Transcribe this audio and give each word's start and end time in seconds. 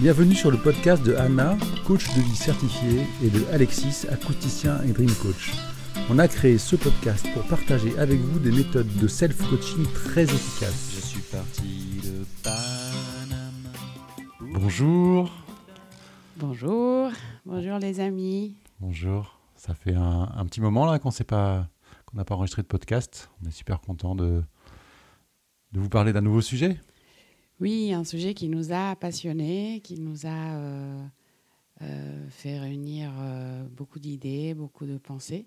Bienvenue 0.00 0.34
sur 0.34 0.50
le 0.50 0.56
podcast 0.56 1.04
de 1.04 1.14
Anna, 1.14 1.58
coach 1.86 2.08
de 2.16 2.22
vie 2.22 2.34
certifié, 2.34 3.06
et 3.22 3.28
de 3.28 3.44
Alexis, 3.52 4.06
acousticien 4.08 4.80
et 4.84 4.92
dream 4.92 5.10
coach. 5.16 5.52
On 6.08 6.18
a 6.18 6.26
créé 6.26 6.56
ce 6.56 6.74
podcast 6.74 7.26
pour 7.34 7.46
partager 7.48 7.98
avec 7.98 8.18
vous 8.18 8.38
des 8.38 8.50
méthodes 8.50 8.88
de 8.96 9.06
self-coaching 9.06 9.84
très 9.92 10.22
efficaces. 10.22 10.92
Je 10.94 11.00
suis 11.02 11.20
parti 11.20 12.00
de 12.02 12.24
Panama. 12.42 13.76
Bonjour. 14.58 15.30
Bonjour, 16.38 17.10
bonjour 17.44 17.78
les 17.78 18.00
amis. 18.00 18.56
Bonjour. 18.80 19.38
Ça 19.54 19.74
fait 19.74 19.94
un, 19.94 20.30
un 20.34 20.46
petit 20.46 20.62
moment 20.62 20.90
là 20.90 20.98
qu'on 20.98 21.10
sait 21.10 21.24
pas 21.24 21.68
qu'on 22.06 22.16
n'a 22.16 22.24
pas 22.24 22.36
enregistré 22.36 22.62
de 22.62 22.68
podcast. 22.68 23.30
On 23.44 23.48
est 23.48 23.52
super 23.52 23.82
content 23.82 24.14
de, 24.14 24.42
de 25.72 25.78
vous 25.78 25.90
parler 25.90 26.14
d'un 26.14 26.22
nouveau 26.22 26.40
sujet. 26.40 26.80
Oui, 27.60 27.92
un 27.92 28.04
sujet 28.04 28.32
qui 28.32 28.48
nous 28.48 28.72
a 28.72 28.96
passionnés, 28.96 29.82
qui 29.84 30.00
nous 30.00 30.24
a 30.24 30.54
euh, 30.54 31.04
euh, 31.82 32.28
fait 32.30 32.58
réunir 32.58 33.12
euh, 33.18 33.62
beaucoup 33.68 33.98
d'idées, 33.98 34.54
beaucoup 34.54 34.86
de 34.86 34.96
pensées 34.96 35.46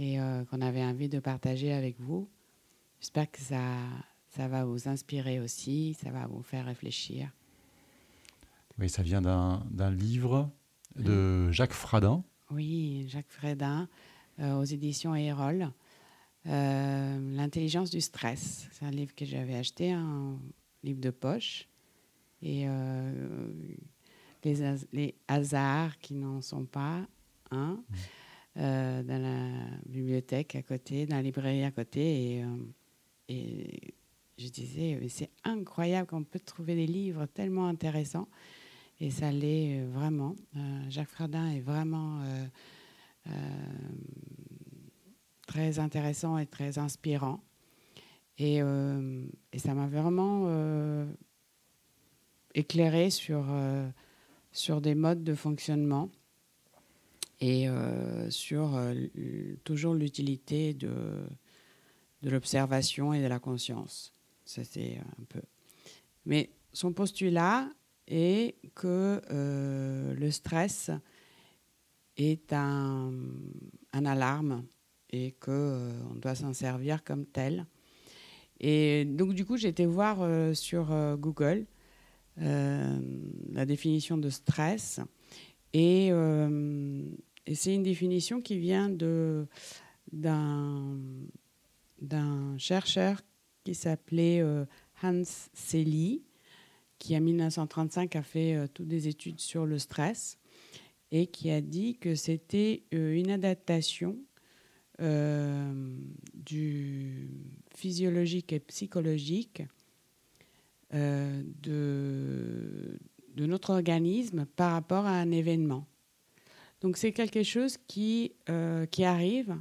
et 0.00 0.18
qu'on 0.48 0.60
avait 0.60 0.84
envie 0.84 1.08
de 1.08 1.18
partager 1.18 1.72
avec 1.72 1.98
vous. 1.98 2.28
J'espère 3.00 3.28
que 3.28 3.40
ça, 3.40 3.74
ça 4.28 4.46
va 4.46 4.64
vous 4.64 4.88
inspirer 4.88 5.40
aussi, 5.40 5.96
ça 6.00 6.12
va 6.12 6.28
vous 6.28 6.40
faire 6.40 6.66
réfléchir. 6.66 7.32
Oui, 8.78 8.88
ça 8.88 9.02
vient 9.02 9.20
d'un 9.20 9.90
livre 9.90 10.52
de 10.94 11.50
Jacques 11.50 11.72
Fradin. 11.72 12.22
Oui, 12.52 13.06
Jacques 13.08 13.30
Frédin, 13.30 13.88
euh, 14.38 14.54
aux 14.54 14.64
éditions 14.64 15.16
Erol. 15.16 15.72
L'intelligence 16.44 17.90
du 17.90 18.00
stress. 18.00 18.68
C'est 18.70 18.84
un 18.84 18.92
livre 18.92 19.16
que 19.16 19.24
j'avais 19.24 19.56
acheté, 19.56 19.96
livre 20.82 21.00
de 21.00 21.10
poche. 21.10 21.68
Et 22.42 22.68
euh, 22.68 23.52
les, 24.44 24.76
les 24.92 25.14
hasards 25.26 25.98
qui 25.98 26.14
n'en 26.14 26.40
sont 26.40 26.64
pas 26.64 27.06
un, 27.50 27.82
euh, 28.56 29.02
dans 29.02 29.20
la 29.20 29.76
bibliothèque 29.86 30.54
à 30.54 30.62
côté, 30.62 31.06
dans 31.06 31.16
la 31.16 31.22
librairie 31.22 31.64
à 31.64 31.70
côté. 31.70 32.36
Et, 32.36 32.44
euh, 32.44 32.56
et 33.28 33.94
je 34.38 34.48
disais, 34.48 35.00
c'est 35.08 35.30
incroyable 35.44 36.06
qu'on 36.06 36.24
peut 36.24 36.38
trouver 36.38 36.74
des 36.76 36.86
livres 36.86 37.26
tellement 37.26 37.66
intéressants. 37.66 38.28
Et 39.00 39.10
ça 39.10 39.30
l'est 39.30 39.84
vraiment. 39.86 40.34
Jacques 40.88 41.10
Fradin 41.10 41.52
est 41.52 41.60
vraiment 41.60 42.20
très 45.46 45.78
intéressant 45.78 46.36
et 46.36 46.46
très 46.46 46.78
inspirant. 46.78 47.40
Et, 48.38 48.62
euh, 48.62 49.24
et 49.52 49.58
ça 49.58 49.74
m'a 49.74 49.88
vraiment 49.88 50.44
euh, 50.46 51.04
éclairé 52.54 53.10
sur, 53.10 53.46
euh, 53.50 53.88
sur 54.52 54.80
des 54.80 54.94
modes 54.94 55.24
de 55.24 55.34
fonctionnement 55.34 56.10
et 57.40 57.68
euh, 57.68 58.30
sur 58.30 58.76
euh, 58.76 58.94
toujours 59.64 59.94
l'utilité 59.94 60.74
de, 60.74 61.26
de 62.22 62.30
l'observation 62.30 63.12
et 63.12 63.22
de 63.22 63.26
la 63.26 63.38
conscience. 63.38 64.12
C'est 64.44 64.98
un 64.98 65.24
peu. 65.28 65.42
Mais 66.24 66.50
son 66.72 66.92
postulat 66.92 67.68
est 68.06 68.56
que 68.74 69.20
euh, 69.30 70.14
le 70.14 70.30
stress 70.30 70.90
est 72.16 72.52
un, 72.52 73.12
un 73.92 74.06
alarme 74.06 74.64
et 75.10 75.32
qu'on 75.32 76.14
doit 76.16 76.34
s'en 76.34 76.52
servir 76.52 77.04
comme 77.04 77.26
tel. 77.26 77.66
Et 78.60 79.04
donc, 79.04 79.34
du 79.34 79.44
coup, 79.44 79.56
j'ai 79.56 79.68
été 79.68 79.86
voir 79.86 80.22
euh, 80.22 80.52
sur 80.54 80.90
euh, 80.92 81.16
Google 81.16 81.66
euh, 82.40 82.98
la 83.52 83.64
définition 83.66 84.18
de 84.18 84.30
stress. 84.30 85.00
Et, 85.74 86.06
et 86.08 87.54
c'est 87.54 87.74
une 87.74 87.82
définition 87.82 88.40
qui 88.40 88.58
vient 88.58 88.88
d'un 88.88 89.46
chercheur 92.56 93.20
qui 93.64 93.74
s'appelait 93.74 94.42
Hans 95.02 95.22
Selye, 95.52 96.22
qui 96.98 97.14
en 97.18 97.20
1935 97.20 98.16
a 98.16 98.22
fait 98.22 98.66
toutes 98.72 98.88
des 98.88 99.08
études 99.08 99.40
sur 99.40 99.66
le 99.66 99.78
stress 99.78 100.38
et 101.10 101.26
qui 101.26 101.50
a 101.50 101.60
dit 101.60 101.98
que 101.98 102.14
c'était 102.14 102.84
une 102.90 103.30
adaptation 103.30 104.16
du 105.00 107.28
physiologique 107.74 108.52
et 108.52 108.60
psychologique 108.60 109.62
euh, 110.94 111.42
de, 111.62 112.98
de 113.34 113.46
notre 113.46 113.70
organisme 113.70 114.46
par 114.56 114.72
rapport 114.72 115.06
à 115.06 115.12
un 115.12 115.30
événement. 115.30 115.86
Donc 116.80 116.96
c'est 116.96 117.12
quelque 117.12 117.42
chose 117.42 117.76
qui, 117.86 118.32
euh, 118.48 118.86
qui 118.86 119.04
arrive, 119.04 119.56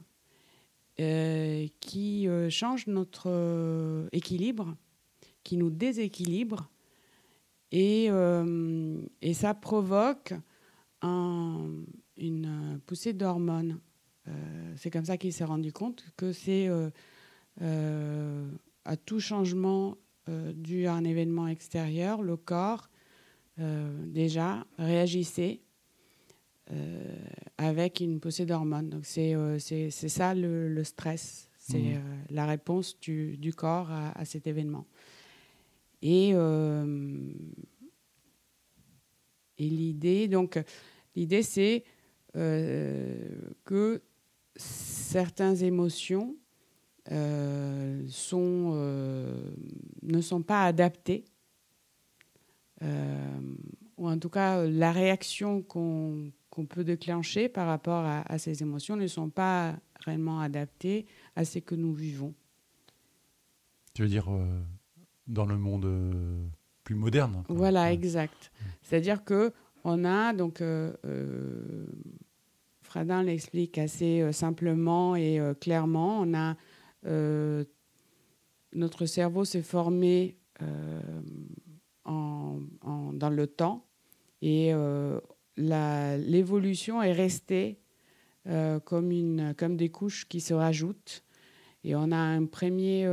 euh, 0.99 1.67
qui 1.79 2.27
euh, 2.27 2.49
change 2.49 2.87
notre 2.87 3.27
euh, 3.27 4.07
équilibre, 4.11 4.75
qui 5.43 5.57
nous 5.57 5.69
déséquilibre, 5.69 6.69
et, 7.71 8.07
euh, 8.09 9.01
et 9.21 9.33
ça 9.33 9.53
provoque 9.53 10.33
un- 11.01 11.69
une 12.17 12.79
poussée 12.85 13.13
d'hormones. 13.13 13.79
Euh, 14.27 14.73
c'est 14.77 14.89
comme 14.91 15.05
ça 15.05 15.17
qu'il 15.17 15.33
s'est 15.33 15.45
rendu 15.45 15.71
compte 15.71 16.05
que 16.17 16.31
c'est 16.33 16.67
euh, 16.67 16.89
euh, 17.61 18.49
à 18.85 18.97
tout 18.97 19.19
changement 19.19 19.97
dû 20.55 20.87
à 20.87 20.93
un 20.93 21.05
événement 21.05 21.47
extérieur, 21.47 22.21
le 22.21 22.35
corps 22.35 22.89
déjà 23.57 24.67
réagissait 24.77 25.61
euh, 26.69 27.15
avec 27.57 28.01
une 28.01 28.19
poussée 28.19 28.45
d'hormones. 28.45 28.89
Donc 28.89 29.05
c'est 29.05 29.35
euh, 29.35 29.57
ça 29.57 30.35
le, 30.35 30.67
le 30.67 30.83
stress, 30.83 31.49
c'est 31.57 31.95
euh, 31.95 32.01
la 32.29 32.45
réponse 32.45 32.99
du, 32.99 33.37
du 33.37 33.53
corps 33.53 33.89
à, 33.89 34.19
à 34.19 34.25
cet 34.25 34.47
événement. 34.47 34.85
Et, 36.01 36.31
et 39.57 39.69
l'idée, 39.69 40.27
donc, 40.27 40.59
l'idée 41.15 41.41
c'est 41.41 41.85
que 42.33 44.01
certaines 44.57 45.63
émotions 45.63 46.35
euh, 47.11 48.03
sont, 48.09 48.71
euh, 48.73 49.51
ne 50.03 50.19
sont 50.21 50.41
pas 50.41 50.65
adaptées, 50.65 51.23
euh, 52.83 53.39
ou 53.97 54.09
en 54.09 54.19
tout 54.19 54.29
cas 54.29 54.65
la 54.65 54.91
réaction 54.91 55.61
qu'on 55.61 56.31
peut 56.69 56.83
déclencher 56.83 57.49
par 57.49 57.67
rapport 57.67 58.03
à, 58.03 58.21
à 58.31 58.37
ces 58.37 58.61
émotions 58.61 58.95
ne 58.95 59.07
sont 59.07 59.29
pas 59.29 59.75
réellement 60.05 60.41
adaptées 60.41 61.05
à 61.35 61.45
ce 61.45 61.59
que 61.59 61.75
nous 61.75 61.93
vivons. 61.93 62.33
Tu 63.93 64.01
veux 64.03 64.09
dire 64.09 64.29
dans 65.27 65.45
le 65.45 65.57
monde 65.57 65.87
plus 66.83 66.95
moderne. 66.95 67.43
Voilà, 67.49 67.91
exact. 67.91 68.51
C'est-à-dire 68.81 69.23
que 69.23 69.53
on 69.83 70.03
a 70.03 70.33
donc 70.33 70.61
euh, 70.61 70.93
Fradin 72.97 73.21
l'explique 73.21 73.77
assez 73.77 74.21
euh, 74.21 74.31
simplement 74.31 75.15
et 75.15 75.39
euh, 75.39 75.53
clairement. 75.53 76.19
On 76.19 76.33
a 76.33 76.57
euh, 77.05 77.63
notre 78.73 79.05
cerveau 79.05 79.45
s'est 79.45 79.61
formé 79.61 80.35
dans 82.05 82.59
le 83.29 83.45
temps 83.45 83.85
et 84.41 84.73
l'évolution 85.57 87.03
est 87.03 87.13
restée 87.13 87.79
comme, 88.83 89.11
une, 89.11 89.53
comme 89.55 89.77
des 89.77 89.89
couches 89.89 90.27
qui 90.27 90.41
se 90.41 90.53
rajoutent. 90.53 91.23
Et 91.83 91.95
on 91.95 92.11
a 92.11 92.17
un 92.17 92.45
premier, 92.45 93.05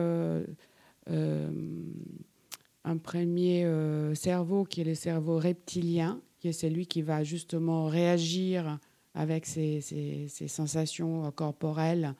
un 2.85 2.97
premier 3.03 4.15
cerveau 4.15 4.65
qui 4.65 4.81
est 4.81 4.85
le 4.85 4.95
cerveau 4.95 5.39
reptilien, 5.39 6.21
qui 6.41 6.49
est 6.49 6.53
celui 6.53 6.87
qui 6.87 7.03
va 7.03 7.23
justement 7.23 7.87
réagir 7.87 8.79
avec 9.15 9.47
ses, 9.47 9.81
ses- 9.81 10.29
ses 10.29 10.49
sensations 10.49 11.31
corporelles 11.33 12.15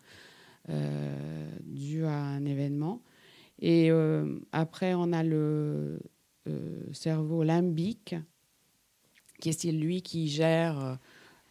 euh, 0.71 1.49
dues 1.65 2.05
à 2.05 2.15
un 2.17 2.45
événement. 2.45 3.03
Et 3.61 3.91
euh, 3.91 4.39
après, 4.53 4.95
on 4.95 5.13
a 5.13 5.23
le 5.23 6.01
euh, 6.49 6.83
cerveau 6.93 7.43
limbique, 7.43 8.15
qui 9.41 9.51
est 9.51 9.61
celui 9.61 10.03
qui 10.03 10.29
gère 10.29 10.99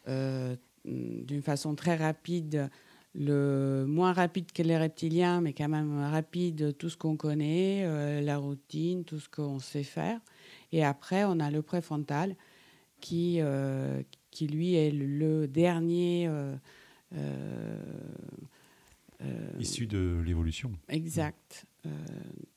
d'une 0.06 1.42
façon 1.42 1.75
très 1.75 1.95
rapide, 1.95 2.69
le 3.13 3.86
moins 3.88 4.12
rapide 4.13 4.51
que 4.51 4.63
les 4.63 4.78
reptiliens, 4.78 5.42
mais 5.42 5.54
quand 5.54 5.69
même 5.69 6.00
rapide, 6.00 6.75
tout 6.78 6.90
ce 6.90 6.98
qu'on 6.98 7.16
connaît, 7.16 8.22
la 8.22 8.38
routine, 8.38 9.04
tout 9.06 9.19
ce 9.19 9.30
qu'on 9.30 9.60
sait 9.60 9.84
faire. 9.84 10.19
Et 10.72 10.84
après, 10.84 11.24
on 11.24 11.40
a 11.40 11.51
le 11.51 11.62
préfrontal 11.62 12.36
qui, 13.00 13.40
qui 14.33 14.47
lui, 14.47 14.74
est 14.75 14.91
le 14.91 15.47
dernier. 15.47 16.27
euh, 16.27 16.56
euh, 17.13 17.77
euh, 19.21 19.50
Issu 19.59 19.85
de 19.88 20.21
l'évolution. 20.25 20.71
Exact. 20.89 21.65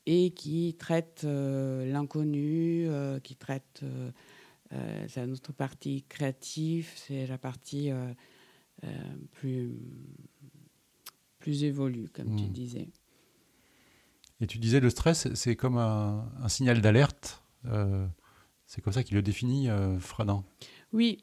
Et 0.05 0.31
qui 0.31 0.75
traite 0.79 1.23
l'inconnu, 1.23 2.87
qui 3.23 3.35
traite 3.35 3.83
c'est 5.07 5.25
notre 5.27 5.53
partie 5.53 6.03
créative, 6.09 6.89
c'est 6.95 7.27
la 7.27 7.37
partie 7.37 7.89
plus, 9.33 9.71
plus 11.39 11.63
évolue, 11.63 12.07
comme 12.09 12.35
tu 12.37 12.45
Mm. 12.45 12.51
disais. 12.51 12.87
Et 14.39 14.47
tu 14.47 14.59
disais 14.59 14.79
le 14.79 14.89
stress, 14.89 15.33
c'est 15.33 15.55
comme 15.55 15.77
un, 15.77 16.31
un 16.41 16.49
signal 16.49 16.79
d'alerte. 16.81 17.43
euh, 17.65 18.07
c'est 18.65 18.81
comme 18.81 18.93
ça 18.93 19.03
qu'il 19.03 19.15
le 19.15 19.21
définit, 19.21 19.69
euh, 19.69 19.99
Fradin. 19.99 20.43
Oui, 20.93 21.17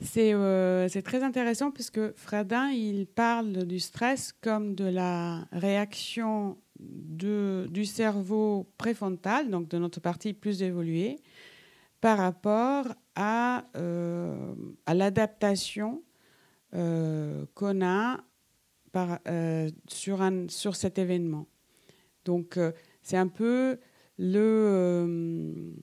c'est 0.00 0.32
euh, 0.32 0.88
c'est 0.88 1.02
très 1.02 1.22
intéressant 1.22 1.70
puisque 1.70 2.14
Fradin, 2.16 2.70
il 2.70 3.06
parle 3.06 3.64
du 3.64 3.80
stress 3.80 4.32
comme 4.32 4.74
de 4.74 4.84
la 4.84 5.46
réaction 5.50 6.56
du 6.78 7.84
cerveau 7.84 8.70
préfrontal, 8.78 9.50
donc 9.50 9.68
de 9.68 9.78
notre 9.78 10.00
partie 10.00 10.32
plus 10.32 10.62
évoluée, 10.62 11.16
par 12.00 12.18
rapport 12.18 12.86
à, 13.16 13.64
euh, 13.76 14.54
l'adaptation 14.86 16.04
euh, 16.74 17.44
qu'on 17.54 17.84
a 17.84 18.20
sur, 19.88 20.76
cet 20.76 20.98
événement. 20.98 21.48
Donc, 22.24 22.58
c'est 23.02 23.16
un 23.16 23.28
peu 23.28 23.78
le... 24.18 25.74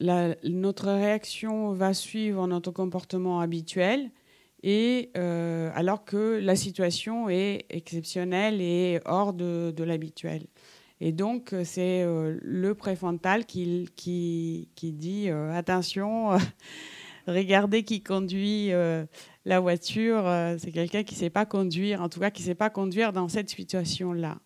notre 0.00 0.90
réaction 0.90 1.72
va 1.72 1.94
suivre 1.94 2.46
notre 2.46 2.70
comportement 2.70 3.40
habituel 3.40 4.10
et 4.62 5.10
euh, 5.16 5.70
alors 5.74 6.04
que 6.04 6.38
la 6.40 6.56
situation 6.56 7.28
est 7.28 7.66
exceptionnelle 7.70 8.60
et 8.60 9.00
hors 9.04 9.32
de, 9.32 9.82
l'habituel. 9.82 10.46
Et 11.00 11.10
donc, 11.12 11.52
euh, 11.52 11.64
c'est 11.64 12.02
euh, 12.02 12.38
le 12.42 12.74
préfrontal 12.74 13.44
qui, 13.44 13.88
dit 14.80 15.28
attention, 15.30 16.30
regardez 17.26 17.82
qui 17.82 18.02
conduit 18.02 18.70
la 19.44 19.60
voiture. 19.60 20.24
c'est 20.58 20.72
quelqu'un 20.72 21.02
qui 21.02 21.14
ne 21.14 21.20
sait 21.20 21.30
pas 21.30 21.46
conduire, 21.46 22.00
en 22.00 22.08
tout 22.08 22.20
cas 22.20 22.30
qui 22.30 22.42
ne 22.42 22.46
sait 22.46 22.54
pas 22.54 22.70
conduire 22.70 23.12
dans 23.12 23.28
cette 23.28 23.50
situation-là. 23.50 24.38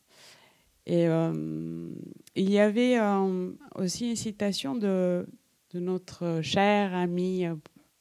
Et 0.86 1.08
euh, 1.08 1.88
il 2.36 2.50
y 2.50 2.58
avait 2.60 2.98
euh, 2.98 3.50
aussi 3.74 4.10
une 4.10 4.16
citation 4.16 4.74
de, 4.76 5.26
de 5.72 5.80
notre 5.80 6.40
cher 6.42 6.94
ami 6.94 7.44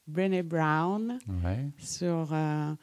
Brené 0.07 0.43
Brown 0.43 1.17
Ouais. 1.43 1.65
sur 1.79 2.29
euh, 2.31 2.73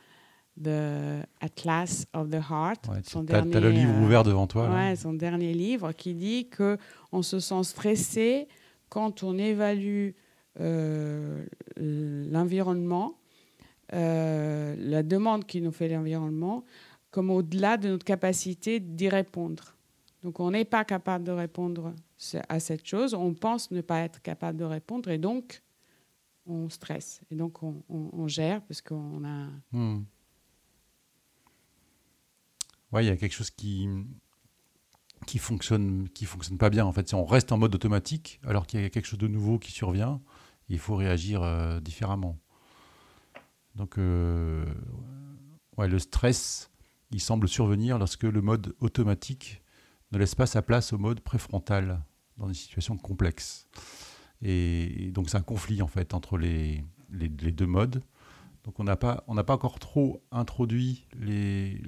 The 0.60 1.24
Atlas 1.40 2.06
of 2.14 2.30
the 2.30 2.34
Heart, 2.50 2.88
Ouais, 2.88 3.00
son 3.04 3.24
tu 3.24 3.32
as, 3.32 3.42
dernier, 3.42 3.60
le 3.60 3.70
livre 3.70 3.92
euh, 3.94 4.04
ouvert 4.04 4.24
devant 4.24 4.46
toi. 4.48 4.68
ouais, 4.74 4.96
son 4.96 5.12
dernier 5.14 5.54
livre, 5.54 5.92
qui 5.92 6.14
dit 6.14 6.48
que 6.48 6.76
on 7.12 7.22
se 7.22 7.38
sent 7.38 7.62
stressé 7.62 8.48
quand 8.88 9.22
on 9.22 9.38
évalue 9.38 10.10
euh, 10.60 11.44
l'environnement, 11.76 13.14
euh, 13.94 14.74
la 14.78 15.02
demande 15.02 15.44
qui 15.46 15.60
nous 15.60 15.72
fait 15.72 15.88
l'environnement, 15.88 16.64
comme 17.10 17.30
au-delà 17.30 17.76
de 17.76 17.88
notre 17.88 18.04
capacité 18.04 18.80
d'y 18.80 19.08
répondre. 19.08 19.76
Donc 20.22 20.38
on 20.38 20.50
n'est 20.52 20.64
pas 20.64 20.84
capable 20.84 21.24
de 21.24 21.32
répondre 21.32 21.94
à 22.48 22.60
cette 22.60 22.86
chose, 22.86 23.14
on 23.14 23.34
pense 23.34 23.70
ne 23.70 23.80
pas 23.80 24.00
être 24.00 24.22
capable 24.22 24.58
de 24.58 24.64
répondre 24.64 25.10
et 25.10 25.18
donc 25.18 25.62
on 26.46 26.68
stresse. 26.68 27.22
Et 27.30 27.36
donc 27.36 27.62
on, 27.62 28.28
gère 28.28 28.62
parce 28.62 28.80
qu'on 28.82 29.24
a... 29.24 29.48
Hmm. 29.72 30.04
Ouais, 32.92 33.04
il 33.04 33.08
y 33.08 33.10
a 33.10 33.16
quelque 33.16 33.32
chose 33.32 33.50
qui 33.50 33.88
qui 35.26 35.38
fonctionne 35.38 36.08
qui 36.08 36.24
fonctionne 36.24 36.58
pas 36.58 36.68
bien 36.68 36.84
en 36.84 36.92
fait. 36.92 37.08
Si 37.08 37.14
on 37.14 37.24
reste 37.24 37.52
en 37.52 37.58
mode 37.58 37.74
automatique 37.74 38.40
alors 38.44 38.66
qu'il 38.66 38.80
y 38.80 38.84
a 38.84 38.90
quelque 38.90 39.06
chose 39.06 39.20
de 39.20 39.28
nouveau 39.28 39.58
qui 39.58 39.72
survient, 39.72 40.20
il 40.68 40.78
faut 40.78 40.96
réagir 40.96 41.42
euh, 41.42 41.80
différemment. 41.80 42.38
Donc 43.74 43.98
euh, 43.98 44.66
le 45.78 45.98
stress, 45.98 46.70
il 47.10 47.20
semble 47.20 47.48
survenir 47.48 47.98
lorsque 47.98 48.24
le 48.24 48.42
mode 48.42 48.74
automatique 48.80 49.61
ne 50.12 50.18
laisse 50.18 50.34
pas 50.34 50.46
sa 50.46 50.62
place 50.62 50.92
au 50.92 50.98
mode 50.98 51.20
préfrontal 51.20 52.02
dans 52.36 52.46
des 52.46 52.54
situations 52.54 52.96
complexes. 52.96 53.66
Et, 54.42 55.10
donc 55.12 55.30
c'est 55.30 55.36
un 55.36 55.42
conflit 55.42 55.82
en 55.82 55.86
fait 55.86 56.14
entre 56.14 56.36
les, 56.38 56.84
deux 57.10 57.66
modes. 57.66 58.02
Donc 58.64 58.78
on 58.78 58.84
n'a 58.84 58.96
pas, 58.96 59.24
encore 59.26 59.78
trop 59.78 60.22
introduit 60.30 61.06
les, 61.18 61.80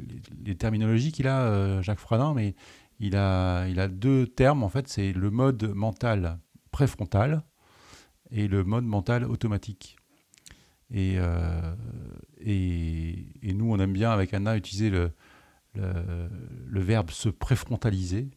terminologies 0.59 1.13
qu'il 1.13 1.29
a, 1.29 1.43
euh, 1.43 1.83
Jacques 1.83 2.01
Fradin, 2.01 2.35
mais 2.35 2.55
il 2.99 3.17
a, 3.17 3.89
deux 3.89 4.27
termes 4.27 4.63
en 4.63 4.69
fait, 4.69 4.89
c'est 4.89 5.13
le 5.13 5.31
mode 5.31 5.65
mental 5.75 6.39
préfrontal 6.71 7.43
et 8.31 8.49
le 8.49 8.65
mode 8.65 8.85
mental 8.85 9.25
automatique. 9.25 9.97
Et, 10.91 11.17
euh, 11.19 11.75
nous, 13.43 13.73
on 13.73 13.79
aime 13.79 13.93
bien 13.93 14.11
avec 14.11 14.35
Anna 14.35 14.57
utiliser 14.57 14.91
le, 14.91 15.13
le, 15.75 16.81
verbe 16.81 17.11
se 17.11 17.29
préfrontaliser. 17.29 18.31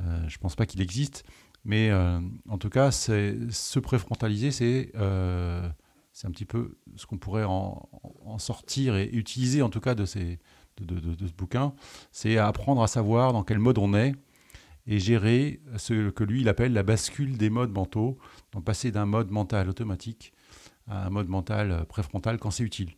Euh, 0.00 0.28
je 0.28 0.36
ne 0.36 0.40
pense 0.40 0.56
pas 0.56 0.66
qu'il 0.66 0.80
existe, 0.80 1.24
mais 1.64 1.90
euh, 1.90 2.20
en 2.48 2.58
tout 2.58 2.70
cas, 2.70 2.90
se 2.90 3.78
préfrontaliser, 3.78 4.50
c'est 4.50 4.92
euh, 4.96 5.68
un 6.24 6.30
petit 6.30 6.44
peu 6.44 6.78
ce 6.96 7.06
qu'on 7.06 7.18
pourrait 7.18 7.44
en, 7.44 7.88
sortir 8.38 8.96
et 8.96 9.08
utiliser 9.12 9.62
en 9.62 9.68
tout 9.68 9.80
cas 9.80 9.94
de- 9.96 10.04
de 10.04 11.26
ce 11.26 11.32
bouquin, 11.32 11.74
c'est 12.12 12.38
apprendre 12.38 12.82
à 12.82 12.86
savoir 12.86 13.32
dans 13.32 13.42
quel 13.42 13.58
mode 13.58 13.78
on 13.78 13.94
est 13.94 14.14
et 14.86 15.00
gérer 15.00 15.60
ce 15.76 16.10
que 16.10 16.22
lui 16.24 16.42
il 16.42 16.48
appelle 16.48 16.72
la 16.72 16.82
bascule 16.84 17.36
des 17.36 17.50
modes 17.50 17.72
mentaux, 17.72 18.18
donc 18.52 18.64
passer 18.64 18.92
d'un 18.92 19.06
mode 19.06 19.30
mental 19.30 19.68
automatique 19.68 20.32
à 20.86 21.06
un 21.06 21.10
mode 21.10 21.28
mental 21.28 21.84
préfrontal 21.86 22.38
quand 22.38 22.50
c'est 22.50 22.62
utile. 22.64 22.92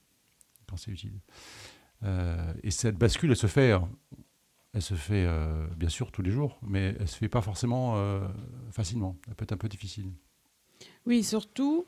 Quand 0.69 0.77
c'est 0.77 0.91
utile. 0.91 1.21
Euh, 2.03 2.53
et 2.63 2.71
cette 2.71 2.97
bascule, 2.97 3.31
elle 3.31 3.37
se 3.37 3.47
fait, 3.47 3.73
elle 4.73 4.83
se 4.83 4.95
fait 4.95 5.25
euh, 5.27 5.67
bien 5.77 5.89
sûr 5.89 6.11
tous 6.13 6.23
les 6.23 6.31
jours, 6.31 6.59
mais 6.63 6.97
elle 6.99 7.09
se 7.09 7.17
fait 7.17 7.29
pas 7.29 7.43
forcément 7.43 7.97
euh, 7.97 8.27
facilement. 8.71 9.17
Elle 9.29 9.35
peut 9.35 9.45
être 9.45 9.53
un 9.53 9.59
peu 9.59 9.69
difficile. 9.69 10.11
Oui, 11.07 11.23
surtout, 11.23 11.87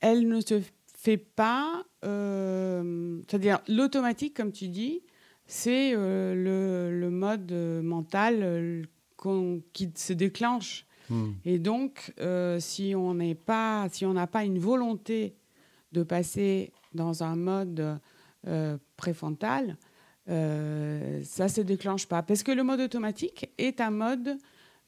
elle 0.00 0.28
ne 0.28 0.40
se 0.40 0.60
fait 0.96 1.16
pas... 1.16 1.84
euh, 2.04 3.20
C'est-à-dire 3.28 3.60
l'automatique, 3.68 4.34
comme 4.34 4.52
tu 4.52 4.68
dis, 4.68 5.02
c'est 5.46 5.92
euh, 5.94 6.34
le, 6.34 7.00
le 7.00 7.10
mode 7.10 7.50
euh, 7.52 7.82
mental 7.82 8.38
euh, 8.42 8.82
qui 9.72 9.90
se 9.94 10.12
déclenche 10.12 10.84
Hmm. 11.10 11.32
Et 11.46 11.58
donc, 11.58 12.12
euh, 12.20 12.60
si 12.60 12.94
on 12.94 13.14
n'est 13.14 13.34
pas, 13.34 13.88
si 13.90 14.04
on 14.04 14.12
n'a 14.12 14.26
pas 14.26 14.44
une 14.44 14.58
volonté 14.58 15.36
de 15.92 16.02
passer 16.02 16.70
dans 16.92 17.22
un 17.22 17.34
mode 17.34 17.98
euh, 18.46 18.78
préfrontal, 18.96 19.76
euh, 20.28 21.20
ça 21.24 21.48
se 21.48 21.60
déclenche 21.60 22.06
pas. 22.06 22.22
Parce 22.22 22.42
que 22.42 22.52
le 22.52 22.62
mode 22.62 22.80
automatique 22.80 23.50
est 23.58 23.80
un 23.80 23.90
mode 23.90 24.36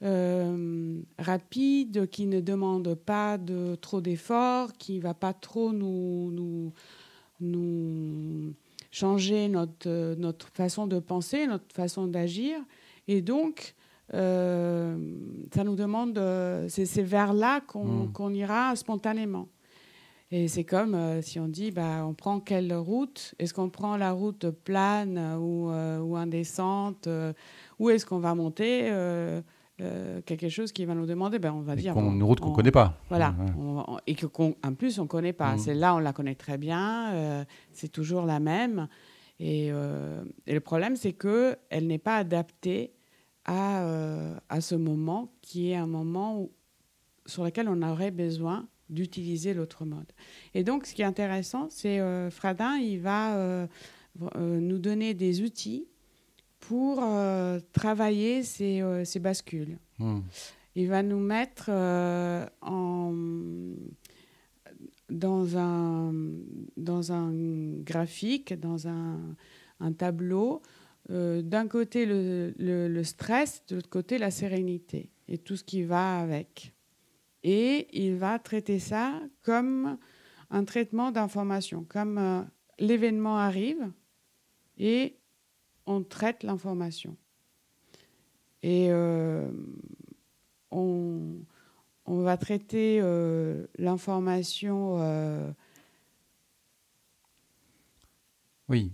euh, 0.03 1.01
rapide 1.19 2.09
qui 2.11 2.27
ne 2.27 2.41
demande 2.41 2.95
pas 2.95 3.39
de 3.39 3.75
trop 3.81 4.01
d'efforts, 4.01 4.73
qui 4.75 4.99
va 5.01 5.15
pas 5.15 5.33
trop 5.33 5.73
nous, 5.73 6.31
nous, 6.31 6.73
nous 7.41 8.55
changer 8.91 9.49
notre, 9.49 10.15
notre 10.17 10.49
façon 10.49 10.87
de 10.87 10.99
penser, 10.99 11.47
notre 11.47 11.75
façon 11.75 12.07
d'agir. 12.07 12.59
Et 13.09 13.23
donc, 13.23 13.75
euh, 14.15 14.97
ça 15.55 15.65
nous 15.65 15.77
demande, 15.77 16.21
c'est 16.69 17.03
vers 17.03 17.33
là 17.33 17.61
qu'on 17.61 18.07
Mm. 18.07 18.13
qu'on 18.13 18.35
ira 18.35 18.77
spontanément. 18.77 19.49
Et 20.33 20.47
c'est 20.47 20.63
comme 20.65 20.95
euh, 20.95 21.23
si 21.23 21.41
on 21.41 21.49
dit, 21.49 21.73
bah, 21.73 22.05
on 22.07 22.15
prend 22.15 22.39
quelle 22.39 22.73
route? 22.73 23.35
Est-ce 23.41 23.53
qu'on 23.53 23.69
prend 23.69 23.97
la 23.97 24.13
route 24.13 24.49
plane 24.51 25.19
ou, 25.41 25.71
euh, 25.71 25.99
ou 25.99 26.17
indécente 26.17 27.09
euh, 27.09 27.33
Ou 27.81 27.91
est-ce 27.91 28.07
qu'on 28.07 28.21
va 28.21 28.35
monter 28.35 28.91
quelque 30.27 30.49
chose 30.51 30.71
qui 30.73 30.85
va 30.85 30.95
nous 30.95 31.07
demander? 31.07 31.39
Ben, 31.41 31.53
On 31.53 31.63
va 31.63 31.73
Et 31.73 31.77
dire. 31.77 31.95
bon, 31.95 32.13
une 32.13 32.23
route 32.23 32.39
qu'on 32.39 32.51
on- 32.51 32.55
connaît 32.55 32.71
pas. 32.71 32.99
Voilà. 33.09 33.35
Ouais. 33.41 33.47
On- 33.59 33.85
on- 33.95 33.99
et 34.07 34.15
qu'en 34.15 34.53
plus, 34.79 34.99
on 35.01 35.05
ne 35.05 35.09
connaît 35.09 35.33
pas. 35.33 35.55
Mm. 35.55 35.59
Celle-là, 35.59 35.95
on 35.97 35.99
la 35.99 36.13
connaît 36.13 36.35
très 36.37 36.59
bien. 36.59 37.45
c'est 37.73 37.89
toujours 37.91 38.25
la 38.27 38.39
même. 38.41 38.87
Et, 39.41 39.69
et 39.69 40.53
le 40.55 40.61
problème, 40.61 40.95
c'est 40.97 41.15
qu'elle 41.15 41.87
n'est 41.87 41.99
pas 41.99 42.17
adaptée 42.17 42.93
à, 43.47 43.83
à 44.49 44.61
ce 44.61 44.75
moment 44.77 45.33
qui 45.41 45.71
est 45.73 45.77
un 45.77 45.87
moment 45.89 46.39
où- 46.41 46.53
sur 47.27 47.43
lequel 47.45 47.69
on 47.69 47.83
aurait 47.83 48.11
besoin 48.11 48.67
d'utiliser 48.91 49.55
l'autre 49.55 49.85
mode. 49.87 50.13
Et 50.53 50.63
donc, 50.65 50.85
ce 50.87 50.93
qui 50.95 51.01
est 51.03 51.07
intéressant, 51.07 51.69
c'est 51.71 52.01
euh, 52.01 52.29
Fradin, 52.31 52.77
il 52.77 52.99
va 53.01 53.37
euh, 53.37 53.67
euh, 54.37 54.61
nous 54.61 54.79
donner 54.79 55.15
des 55.15 55.41
outils 55.43 55.87
pour 56.59 57.01
euh, 57.03 57.59
travailler 57.73 58.43
ces, 58.43 58.83
ces 59.05 59.19
bascules. 59.21 59.79
Hmm. 59.99 60.21
Il 60.77 60.89
va 60.89 61.03
nous 61.03 61.19
mettre 61.19 61.71
en, 61.71 63.15
dans, 65.09 65.57
un, 65.57 66.13
dans 66.77 67.13
un 67.13 67.33
graphique, 67.83 68.59
dans 68.59 68.87
un, 68.87 69.19
un 69.81 69.93
tableau, 69.93 70.63
euh, 71.11 71.43
d'un 71.43 71.67
côté 71.67 72.07
le, 72.07 72.55
le- 72.59 72.89
le 72.89 73.05
stress, 73.05 73.63
de 73.69 73.77
l'autre 73.77 73.89
côté 73.91 74.19
la 74.19 74.31
sérénité 74.31 75.11
et 75.29 75.39
tout 75.39 75.57
ce 75.57 75.65
qui 75.65 75.83
va 75.83 76.21
avec. 76.21 76.73
Et 77.43 77.89
il 77.93 78.17
va 78.17 78.39
traiter 78.39 78.79
ça 78.79 79.21
comme 79.43 79.99
un 80.51 80.65
traitement 80.65 81.11
d'information, 81.11 81.85
comme 81.89 82.19
euh, 82.19 82.43
l'événement 82.79 83.39
arrive 83.39 83.91
et 84.79 85.17
on 85.87 86.03
traite 86.03 86.43
l'information. 86.43 87.17
Et 88.63 88.89
euh, 88.91 89.51
on, 90.71 91.45
va 92.07 92.37
traiter 92.37 92.99
euh, 93.01 93.67
l'information. 93.79 94.97
oui, 98.69 98.93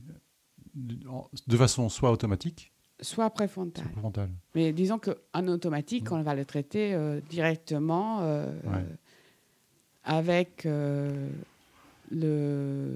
de 0.75 1.57
façon 1.57 1.89
soit 1.89 2.13
automatique, 2.13 2.73
soit 3.01 3.31
préfrontale. 3.31 4.31
Mais 4.55 4.73
disons 4.73 4.99
qu'en 4.99 5.49
automatique, 5.49 6.11
on 6.13 6.23
va 6.23 6.35
le 6.35 6.45
traiter 6.45 6.95
euh, 6.95 7.21
directement 7.29 8.21
euh, 8.21 8.51
avec 10.05 10.67
euh, 10.67 11.29
le, 12.11 12.93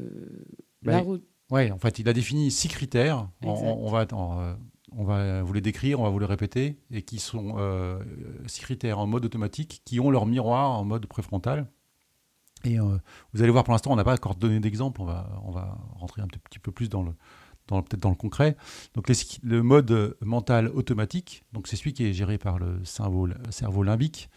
la 0.83 0.93
ben, 0.93 0.99
route. 1.01 1.25
Oui, 1.51 1.71
en 1.71 1.79
fait, 1.79 1.99
il 1.99 2.09
a 2.09 2.13
défini 2.13 2.51
six 2.51 2.69
critères. 2.69 3.29
On, 3.43 3.91
va, 3.91 4.07
on, 4.13 5.05
va 5.05 5.43
vous 5.43 5.53
les 5.53 5.61
décrire, 5.61 6.01
on 6.01 6.05
va 6.05 6.11
vous 6.11 6.21
les 6.21 6.27
répéter, 6.27 6.77
et 6.93 7.03
qui 7.03 7.19
sont 7.19 7.57
six 8.47 8.61
critères 8.61 9.01
en 9.01 9.07
mode 9.07 9.25
automatique 9.25 9.83
qui 9.85 9.99
ont 9.99 10.11
leur 10.11 10.27
miroir 10.27 10.71
en 10.71 10.85
mode 10.85 11.07
préfrontal. 11.07 11.67
Et 12.65 12.79
vous 12.79 13.43
allez 13.43 13.51
voir, 13.51 13.65
pour 13.65 13.73
l'instant, 13.73 13.91
on 13.91 13.97
n'a 13.97 14.05
pas 14.05 14.15
encore 14.15 14.37
donné 14.37 14.61
d'exemple. 14.61 15.01
On 15.01 15.07
va, 15.07 15.29
on 15.45 15.51
va 15.51 15.77
rentrer 15.95 16.23
un 16.23 16.29
petit 16.29 16.61
peu 16.61 16.71
plus 16.71 16.89
dans 16.89 17.03
le, 17.03 17.15
peut-être 17.71 18.01
dans 18.01 18.11
le 18.11 18.17
concret. 18.17 18.57
Donc 18.95 19.11
le 19.43 19.63
mode 19.63 20.17
mental 20.21 20.69
automatique, 20.69 21.45
donc 21.53 21.69
c'est 21.69 21.77
celui 21.77 21.93
qui 21.93 22.05
est 22.05 22.13
géré 22.13 22.39
par 22.39 22.59
le 22.59 22.85
cerveau, 22.85 23.29
cerveau 23.51 23.83
limbique. 23.83 24.29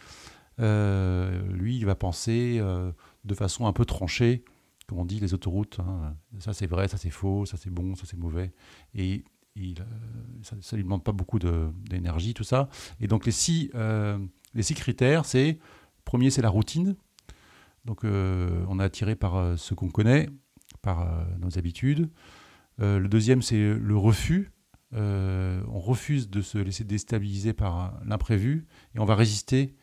Euh, 0.60 1.42
lui, 1.52 1.78
il 1.78 1.86
va 1.86 1.96
penser 1.96 2.58
euh, 2.60 2.92
de 3.24 3.34
façon 3.34 3.66
un 3.66 3.74
peu 3.74 3.86
tranchée, 3.86 4.44
comme 4.88 5.00
on 5.00 5.06
dit, 5.06 5.20
les 5.20 5.34
autoroutes. 5.34 5.80
Hein. 5.80 6.16
Ça 6.40 6.54
c'est 6.54 6.68
vrai, 6.68 6.88
ça 6.88 6.98
c'est 6.98 7.10
faux, 7.10 7.46
ça 7.46 7.58
c'est 7.58 7.72
bon, 7.72 7.96
ça 7.96 8.04
c'est 8.06 8.18
mauvais. 8.18 8.54
Et 8.94 9.24
il, 9.56 9.82
euh, 9.82 9.84
ça 10.42 10.56
ne 10.56 10.78
lui 10.78 10.84
demande 10.84 11.04
pas 11.04 11.12
beaucoup 11.12 11.40
d'énergie, 11.40 12.34
tout 12.34 12.44
ça. 12.44 12.70
Et 13.00 13.08
donc 13.08 13.26
les 13.26 13.32
six, 13.32 13.72
les 14.54 14.64
six 14.64 14.76
critères, 14.76 15.26
c'est, 15.26 15.60
premier 16.06 16.30
c'est 16.30 16.42
la 16.42 16.50
routine. 16.50 16.96
Donc 17.86 18.04
on 18.06 18.80
a 18.80 18.84
attiré 18.84 19.16
par 19.16 19.58
ce 19.58 19.74
qu'on 19.74 19.90
connaît, 19.90 20.30
par 20.82 21.28
nos 21.40 21.58
habitudes. 21.58 22.10
Euh, 22.80 23.00
le 23.00 23.08
deuxième, 23.08 23.42
c'est 23.42 23.74
le 23.74 23.98
refus. 23.98 24.52
Euh, 24.94 25.64
on 25.70 25.80
refuse 25.80 26.30
de 26.30 26.42
se 26.42 26.58
laisser 26.58 26.84
déstabiliser 26.84 27.54
par 27.54 28.00
l'imprévu 28.06 28.68
et 28.94 29.00
on 29.00 29.06
va 29.06 29.16
résister 29.16 29.76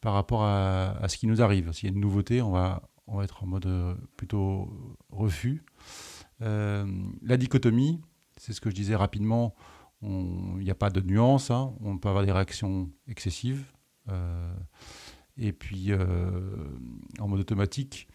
par 0.00 0.14
rapport 0.14 0.44
à, 0.44 1.06
ce 1.08 1.16
qui 1.16 1.26
nous 1.26 1.42
arrive. 1.42 1.72
S'il 1.72 1.88
y 1.88 1.92
a 1.92 1.94
une 1.94 2.00
nouveauté, 2.00 2.40
on 2.40 2.52
va, 2.52 2.82
être 3.22 3.44
en 3.44 3.46
mode 3.46 3.66
euh, 3.66 3.94
plutôt 4.16 4.96
refus. 5.10 5.62
la 6.40 7.36
dichotomie, 7.36 8.00
c'est 8.36 8.52
ce 8.52 8.60
que 8.60 8.70
je 8.70 8.74
disais 8.74 8.96
rapidement, 8.96 9.54
il 10.02 10.58
n'y 10.58 10.70
a 10.70 10.74
pas 10.74 10.90
de 10.90 11.00
nuance, 11.00 11.50
hein. 11.50 11.74
on 11.80 11.98
peut 11.98 12.08
avoir 12.08 12.24
des 12.24 12.32
réactions 12.32 12.90
excessives. 13.08 13.64
et 15.36 15.52
puis, 15.52 15.92
en 17.18 17.28
mode 17.28 17.40
automatique, 17.40 18.06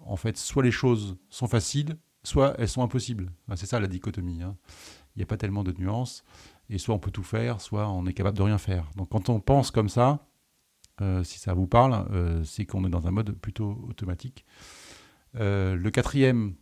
en 0.00 0.16
fait, 0.16 0.36
soit 0.36 0.62
les 0.62 0.70
choses 0.70 1.16
sont 1.28 1.46
faciles, 1.46 1.96
soit 2.26 2.54
elles 2.58 2.68
sont 2.68 2.82
impossibles. 2.82 3.30
c'est 3.54 3.66
ça 3.66 3.78
la 3.78 3.86
dichotomie. 3.86 4.42
Hein. 4.42 4.56
Il 5.14 5.20
n'y 5.20 5.22
a 5.22 5.26
pas 5.26 5.36
tellement 5.36 5.62
de 5.62 5.72
nuances. 5.78 6.24
Et 6.68 6.78
soit 6.78 6.94
on 6.94 6.98
peut 6.98 7.12
tout 7.12 7.22
faire, 7.22 7.60
soit 7.60 7.88
on 7.88 8.04
est 8.06 8.12
capable 8.12 8.36
de 8.36 8.42
rien 8.42 8.58
faire. 8.58 8.90
Donc 8.96 9.10
quand 9.10 9.28
on 9.28 9.38
pense 9.38 9.70
comme 9.70 9.88
ça, 9.88 10.26
euh, 11.00 11.22
si 11.22 11.38
ça 11.38 11.54
vous 11.54 11.68
parle, 11.68 12.06
euh, 12.10 12.42
c'est 12.42 12.66
qu'on 12.66 12.84
est 12.84 12.90
dans 12.90 13.06
un 13.06 13.12
mode 13.12 13.30
plutôt 13.32 13.78
automatique. 13.88 14.44
Euh, 15.36 15.76
le 15.76 15.90
quatrième, 15.90 16.54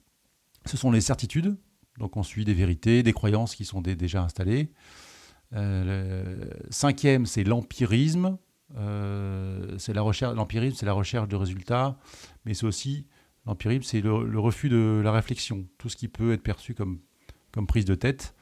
ce 0.66 0.76
sont 0.76 0.90
les 0.90 1.00
certitudes. 1.00 1.56
Donc 1.99 2.18
on 2.18 2.23
suit 2.23 2.44
des 2.44 2.54
vérités, 2.54 3.02
des 3.02 3.12
croyances 3.14 3.54
qui 3.54 3.64
sont 3.64 3.80
déjà 3.80 4.23
installées. 4.23 4.71
cinquième, 6.68 7.25
c'est 7.25 7.44
l'empirisme. 7.44 8.37
c'est 9.78 9.94
la 9.94 10.02
recherche, 10.02 10.35
l'empirisme, 10.35 10.76
c'est 10.76 10.87
la 10.87 10.92
recherche 10.92 11.28
de 11.28 11.37
résultats, 11.37 11.97
mais 12.44 12.52
c'est 12.52 12.66
aussi 12.66 13.06
L'empirisme, 13.46 13.82
c'est 13.82 14.00
le, 14.00 14.38
refus 14.38 14.68
de 14.68 15.00
la 15.04 15.12
réflexion, 15.12 15.66
tout 15.78 15.88
ce 15.88 15.96
qui 15.96 16.08
peut 16.08 16.32
être 16.32 16.42
perçu 16.42 16.74
comme, 16.74 17.00
comme 17.52 17.66
prise 17.66 17.84
de 17.84 17.94
tête. 17.94 18.34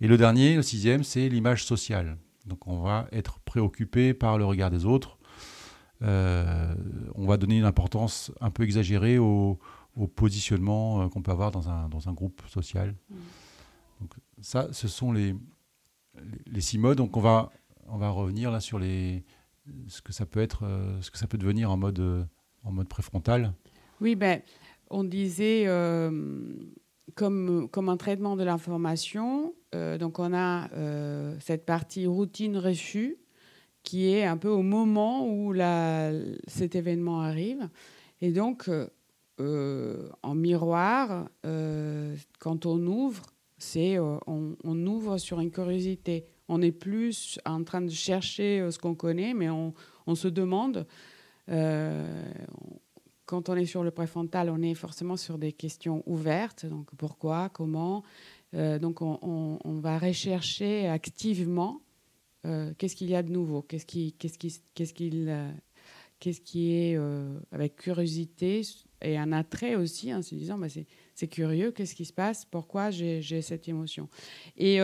Et 0.00 0.08
le 0.08 0.16
dernier, 0.16 0.56
le 0.56 0.62
sixième, 0.62 1.04
c'est 1.04 1.28
l'image 1.28 1.64
sociale. 1.64 2.18
Donc 2.46 2.66
on 2.66 2.80
va 2.80 3.06
être 3.12 3.38
préoccupé 3.40 4.14
par 4.14 4.36
le 4.36 4.44
regard 4.44 4.70
des 4.70 4.84
autres. 4.84 5.18
Euh, 6.02 6.74
on 7.14 7.26
va 7.26 7.36
donner 7.36 7.58
une 7.58 7.64
importance 7.64 8.32
un 8.40 8.50
peu 8.50 8.64
exagérée 8.64 9.18
au, 9.18 9.60
positionnement 10.16 11.02
euh, 11.02 11.08
qu'on 11.08 11.22
peut 11.22 11.30
avoir 11.30 11.52
dans 11.52 11.68
un, 11.68 11.88
dans 11.88 12.08
un 12.08 12.12
groupe 12.12 12.42
social. 12.48 12.96
Mm. 13.10 13.14
Donc 14.00 14.14
ça, 14.40 14.68
ce 14.72 14.88
sont 14.88 15.12
les, 15.12 15.36
les, 16.46 16.60
six 16.60 16.78
modes. 16.78 16.98
Donc 16.98 17.16
on 17.16 17.20
va, 17.20 17.52
on 17.86 17.98
va 17.98 18.10
revenir 18.10 18.50
là 18.50 18.58
sur 18.58 18.80
les, 18.80 19.24
ce 19.86 20.02
que 20.02 20.12
ça 20.12 20.26
peut 20.26 20.40
être, 20.40 20.64
euh, 20.64 21.00
ce 21.00 21.12
que 21.12 21.18
ça 21.18 21.28
peut 21.28 21.38
devenir 21.38 21.70
en 21.70 21.76
mode, 21.76 22.26
en 22.64 22.72
mode 22.72 22.88
préfrontal. 22.88 23.54
Oui, 24.02 24.16
ben, 24.16 24.42
on 24.90 25.04
disait 25.04 25.62
euh, 25.68 26.10
comme, 27.14 27.68
comme 27.70 27.88
un 27.88 27.96
traitement 27.96 28.34
de 28.34 28.42
l'information, 28.42 29.54
euh, 29.76 29.96
donc 29.96 30.18
on 30.18 30.34
a 30.34 30.68
euh, 30.72 31.36
cette 31.38 31.64
partie 31.64 32.04
routine 32.08 32.56
refus 32.56 33.16
qui 33.84 34.12
est 34.12 34.24
un 34.24 34.36
peu 34.36 34.48
au 34.48 34.62
moment 34.62 35.28
où 35.28 35.52
la, 35.52 36.10
cet 36.48 36.74
événement 36.74 37.20
arrive. 37.20 37.68
Et 38.20 38.32
donc, 38.32 38.68
en 39.38 40.34
miroir, 40.34 41.28
quand 42.38 42.66
on 42.66 42.86
ouvre, 42.86 43.22
c'est 43.58 43.98
on, 43.98 44.20
on, 44.26 44.86
ouvre 44.86 45.18
sur 45.18 45.40
une 45.40 45.50
curiosité. 45.50 46.26
On 46.48 46.58
n'est 46.58 46.72
plus 46.72 47.40
en 47.44 47.64
train 47.64 47.82
de 47.82 47.90
chercher 47.90 48.68
ce 48.70 48.78
qu'on 48.78 48.94
connaît, 48.94 49.34
mais 49.34 49.50
on, 49.50 49.74
on 50.06 50.14
se 50.14 50.28
demande 50.28 50.86
quand 53.32 53.48
on 53.48 53.56
est 53.56 53.64
sur 53.64 53.82
le 53.82 53.90
préfrontal, 53.90 54.50
on 54.50 54.60
est 54.60 54.74
forcément 54.74 55.16
sur 55.16 55.38
des 55.38 55.54
questions 55.54 56.02
ouvertes. 56.04 56.66
Donc 56.66 56.90
pourquoi, 56.98 57.48
comment. 57.48 58.02
Euh, 58.52 58.78
donc 58.78 59.00
on, 59.00 59.80
va 59.80 59.98
rechercher 59.98 60.86
activement 60.86 61.80
euh, 62.44 62.74
qu'est-ce 62.76 62.94
qu'il 62.94 63.08
y 63.08 63.14
a 63.14 63.22
de 63.22 63.30
nouveau, 63.30 63.62
qu'est-ce 63.62 63.86
qui, 63.86 64.12
qu'est-ce 64.18 64.36
qui, 64.36 64.60
qu'est-ce 64.74 64.92
euh, 65.00 65.50
qu'est-ce 66.20 66.42
qui 66.42 66.74
est 66.74 66.98
avec 67.52 67.76
curiosité 67.76 68.60
et 69.00 69.16
un 69.16 69.32
attrait 69.32 69.76
aussi, 69.76 70.12
en 70.12 70.20
se 70.20 70.34
disant 70.34 70.58
bah, 70.58 70.68
c'est, 70.68 71.28
curieux, 71.28 71.72
qu'est-ce 71.72 71.94
qui 71.94 72.04
se 72.04 72.12
passe, 72.12 72.44
pourquoi 72.44 72.90
j'ai, 72.90 73.40
cette 73.40 73.66
émotion? 73.66 74.10
Et, 74.58 74.76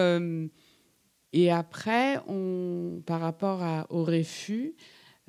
et 1.35 1.51
après, 1.51 2.19
on, 2.29 3.03
par 3.05 3.21
rapport 3.21 3.61
au 3.91 4.05
refus, 4.05 4.75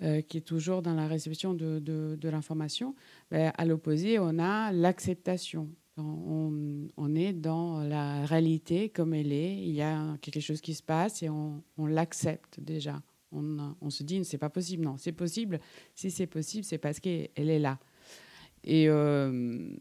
euh, 0.02 0.22
qui 0.22 0.38
est 0.38 0.42
toujours 0.42 0.82
dans 0.82 0.94
la 0.94 1.08
réception 1.08 1.54
de, 1.54 1.80
de, 1.80 2.30
l'information, 2.30 2.96
ben, 3.32 3.52
à 3.58 3.66
l'opposé, 3.66 4.18
on 4.20 4.40
a 4.40 4.72
l'acceptation. 4.72 5.70
On, 5.98 6.88
on, 6.96 7.16
est 7.16 7.34
dans 7.34 7.84
la 7.84 8.26
réalité 8.26 8.88
comme 8.88 9.14
elle 9.14 9.34
est. 9.34 9.58
Il 9.58 9.72
y 9.72 9.82
a 9.82 10.16
quelque 10.22 10.40
chose 10.40 10.62
qui 10.62 10.74
se 10.74 10.82
passe 10.82 11.22
et 11.24 11.30
on, 11.30 11.62
on 11.78 11.86
l'accepte 11.86 12.62
déjà. 12.62 13.02
On, 13.34 13.76
on, 13.82 13.90
se 13.90 14.04
dit, 14.04 14.24
c'est 14.24 14.38
pas 14.38 14.50
possible. 14.50 14.86
Non, 14.86 14.96
c'est 14.98 15.12
possible. 15.12 15.60
Si 15.96 16.10
c'est 16.10 16.28
possible, 16.28 16.64
c'est 16.64 16.78
parce 16.78 17.02
qu'elle 17.02 17.30
est 17.36 17.60
là. 17.60 17.78
Et, 18.64 18.88
euh, 18.88 19.76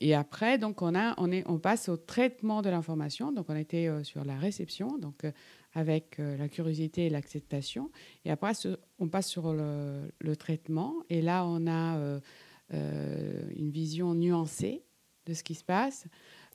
et 0.00 0.14
après, 0.14 0.58
donc, 0.58 0.80
on, 0.80 0.94
a, 0.94 1.14
on, 1.18 1.30
est, 1.30 1.42
on 1.46 1.58
passe 1.58 1.88
au 1.88 1.96
traitement 1.96 2.62
de 2.62 2.70
l'information. 2.70 3.32
Donc, 3.32 3.46
on 3.48 3.56
était 3.56 3.88
euh, 3.88 4.04
sur 4.04 4.24
la 4.24 4.38
réception. 4.38 4.98
Donc, 4.98 5.24
avec 5.74 6.18
euh, 6.18 6.36
la 6.36 6.48
curiosité 6.48 7.06
et 7.06 7.10
l'acceptation. 7.10 7.90
Et 8.24 8.30
après, 8.30 8.52
on 8.98 9.08
passe 9.08 9.28
sur 9.28 9.52
le, 9.52 10.36
traitement. 10.36 10.94
Et 11.08 11.22
là, 11.22 11.44
on 11.46 11.66
a 11.66 11.96
euh, 11.96 12.20
euh, 12.74 13.42
une 13.56 13.70
vision 13.70 14.14
nuancée 14.14 14.82
de 15.26 15.34
ce 15.34 15.42
qui 15.42 15.54
se 15.54 15.64
passe. 15.64 16.06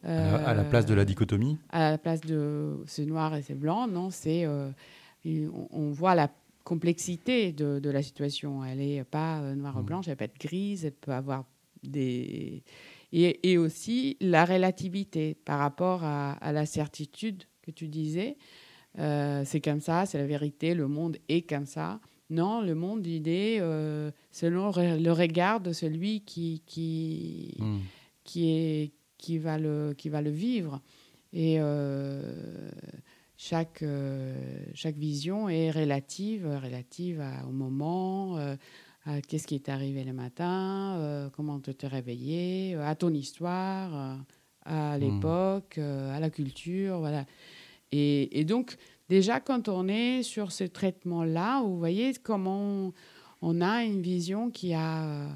à 0.04 0.54
la 0.54 0.64
place 0.64 0.86
de 0.86 0.94
la 0.94 1.06
dichotomie? 1.06 1.58
À 1.70 1.92
la 1.92 1.98
place 1.98 2.22
de 2.22 2.84
c'est 2.88 3.06
noir 3.06 3.36
et 3.36 3.42
c'est 3.42 3.56
blanc, 3.56 3.88
non, 3.88 4.10
c'est 4.10 4.46
on, 4.48 5.92
voit 5.92 6.16
la 6.16 6.30
complexité 6.64 7.52
de, 7.52 7.80
de 7.80 7.90
la 7.90 8.02
situation. 8.02 8.66
Elle 8.66 8.80
n'est 8.80 9.04
pas 9.04 9.40
noire 9.56 9.78
ou 9.78 9.82
mmh. 9.82 9.86
blanche, 9.86 10.08
elle 10.08 10.18
peut 10.18 10.26
être 10.26 10.40
grise, 10.40 10.86
elle 10.86 10.94
peut 10.94 11.14
avoir 11.14 11.46
des... 11.84 12.64
Et, 13.14 13.52
et 13.52 13.58
aussi 13.58 14.18
la 14.20 14.44
relativité 14.46 15.36
par 15.36 15.60
rapport 15.60 16.04
à, 16.04 16.34
à 16.34 16.52
la 16.52 16.66
certitude 16.66 17.44
que 17.62 17.72
tu 17.72 17.88
disais. 17.88 18.36
Euh, 19.00 19.44
c'est 19.46 19.62
comme 19.62 19.82
ça, 19.82 20.06
c'est 20.06 20.18
la 20.18 20.26
vérité, 20.26 20.74
le 20.74 20.88
monde 20.88 21.18
est 21.30 21.48
comme 21.48 21.66
ça. 21.66 22.00
Non, 22.30 22.62
le 22.62 22.74
monde, 22.74 23.06
il 23.06 23.28
est 23.28 23.60
euh, 23.60 24.10
selon 24.32 24.72
le 24.76 25.12
regard 25.12 25.60
de 25.60 25.74
celui 25.74 26.22
qui, 26.22 26.64
qui, 26.66 27.56
hmm. 27.60 27.80
qui, 28.24 28.50
est, 28.50 28.92
qui, 29.18 29.38
va, 29.38 29.58
le, 29.58 29.94
qui 29.98 30.10
va 30.10 30.22
le 30.22 30.32
vivre. 30.32 30.82
Et 31.34 31.58
euh, 31.60 32.22
chaque, 33.38 33.84
chaque 34.74 34.96
vision 34.96 35.50
est 35.50 35.70
relative, 35.70 36.48
relative 36.48 37.22
au 37.48 37.52
moment, 37.52 38.38
à 39.06 39.22
qu'est-ce 39.22 39.46
qui 39.46 39.56
est 39.56 39.70
arrivé 39.70 40.04
le 40.06 40.14
matin, 40.14 41.30
comment 41.36 41.60
tu 41.60 41.76
t'es 41.76 41.88
réveillé, 41.88 42.76
à 42.76 42.96
ton 42.96 43.14
histoire, 43.14 44.18
à 44.66 44.98
l'époque, 44.98 45.78
euh, 45.78 46.16
à 46.16 46.20
la 46.20 46.30
culture, 46.30 47.00
voilà. 47.00 47.26
Et, 47.92 48.44
donc, 48.46 48.76
déjà, 49.10 49.40
quand 49.40 49.70
on 49.70 49.88
est 49.88 50.24
sur 50.24 50.52
ce 50.52 50.64
traitement-là, 50.64 51.62
vous 51.62 51.78
voyez 51.78 52.14
comment 52.22 52.92
on, 53.42 53.62
a 53.62 53.84
une 53.84 54.02
vision 54.02 54.50
qui 54.50 54.74
a, 54.74 55.30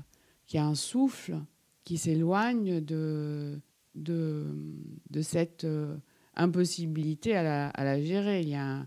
qui 0.48 0.58
a 0.58 0.66
un 0.66 0.76
souffle, 0.76 1.38
qui 1.84 1.98
s'éloigne 1.98 2.82
de, 2.82 3.60
de, 3.96 5.22
cette 5.22 5.64
euh, 5.64 5.96
impossibilité 6.36 7.36
à 7.36 7.44
la, 7.44 7.70
à 7.70 7.84
la 7.84 8.02
gérer. 8.02 8.42
Il 8.42 8.50
y 8.50 8.56
a 8.56 8.86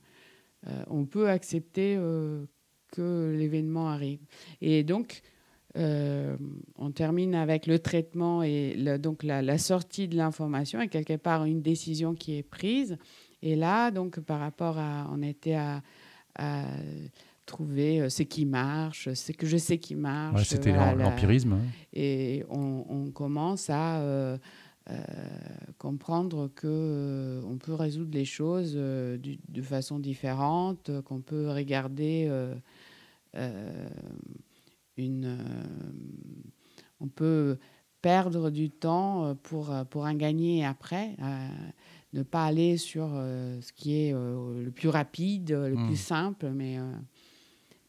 euh, 0.69 0.85
on 0.87 1.07
peut 1.07 1.29
accepter 1.29 1.97
euh, 1.99 2.45
que 2.93 3.35
l'événement 3.37 3.89
arrive. 3.89 4.21
Et 4.61 4.85
donc, 4.85 5.23
on 5.75 6.91
termine 6.95 7.35
avec 7.35 7.67
le 7.67 7.79
traitement 7.79 8.43
et 8.43 8.77
donc 8.99 9.23
la 9.23 9.57
sortie 9.57 10.07
de 10.07 10.17
l'information 10.17 10.83
et 10.83 10.89
quelque 10.89 11.17
part 11.17 11.47
une 11.47 11.63
décision 11.63 12.15
qui 12.15 12.37
est 12.37 12.43
prise. 12.43 12.99
Et 13.43 13.57
là, 13.57 13.91
donc, 13.91 14.21
par 14.21 14.41
rapport 14.41 14.79
à, 14.79 15.09
on 15.13 15.21
était 15.23 15.55
à, 15.55 15.83
à 16.37 16.65
trouver 17.45 18.01
euh, 18.01 18.09
ce 18.09 18.23
qui 18.23 18.45
marche, 18.47 19.13
ce 19.13 19.33
que 19.33 19.47
je 19.47 19.57
sais 19.57 19.79
qui 19.79 19.95
marche. 19.97 20.37
Ouais, 20.39 20.45
C'était 20.45 20.73
l'empirisme. 20.73 21.53
hein. 21.55 21.61
et 21.93 22.45
on, 22.49 22.85
on 22.89 23.11
commence 23.11 23.69
à 23.69 24.01
euh, 24.01 24.39
euh, 24.91 24.95
comprendre 25.79 26.49
que 26.55 26.67
euh, 26.69 27.43
on 27.47 27.57
peut 27.59 27.75
résoudre 27.75 28.13
les 28.15 28.25
choses 28.25 28.75
du- 28.75 29.39
de 29.49 29.63
façon 29.63 29.99
différente, 29.99 30.91
qu'on 31.03 31.21
peut 31.21 31.51
regarder 31.51 32.31
une, 34.97 35.39
on 37.01 37.09
peut 37.09 37.59
perdre 38.03 38.51
du 38.51 38.71
temps 38.71 39.35
pour, 39.43 39.73
pour 39.91 40.03
en 40.05 40.15
gagner 40.15 40.65
après, 40.65 41.17
ne 42.13 42.23
pas 42.23 42.45
aller 42.45 42.77
sur 42.77 43.09
euh, 43.13 43.61
ce 43.61 43.73
qui 43.73 43.95
est 43.97 44.13
euh, 44.15 44.63
le 44.63 44.71
plus 44.71 44.89
rapide, 44.89 45.51
le 45.53 45.77
Mm. 45.77 45.87
plus 45.87 45.97
simple, 45.97 46.51
mais 46.51 46.79
euh, 46.79 46.93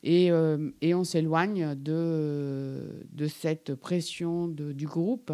et, 0.04 0.32
euh, 0.32 0.70
et 0.82 0.94
on 0.94 1.04
s'éloigne 1.04 1.76
de, 1.76 3.06
de 3.12 3.28
cette 3.28 3.76
pression 3.76 4.48
de- 4.48 4.72
du 4.74 4.86
groupe 4.86 5.32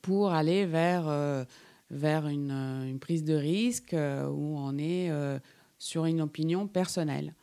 pour 0.00 0.32
aller 0.32 0.66
vers, 0.66 1.08
euh, 1.08 1.44
vers 1.90 2.26
une, 2.28 2.50
euh, 2.50 2.84
une 2.88 2.98
prise 2.98 3.24
de 3.24 3.34
risque 3.34 3.94
euh, 3.94 4.28
où 4.28 4.56
on 4.56 4.76
est 4.78 5.10
euh, 5.10 5.38
sur 5.78 6.04
une 6.06 6.20
opinion 6.20 6.66
personnelle. 6.66 7.34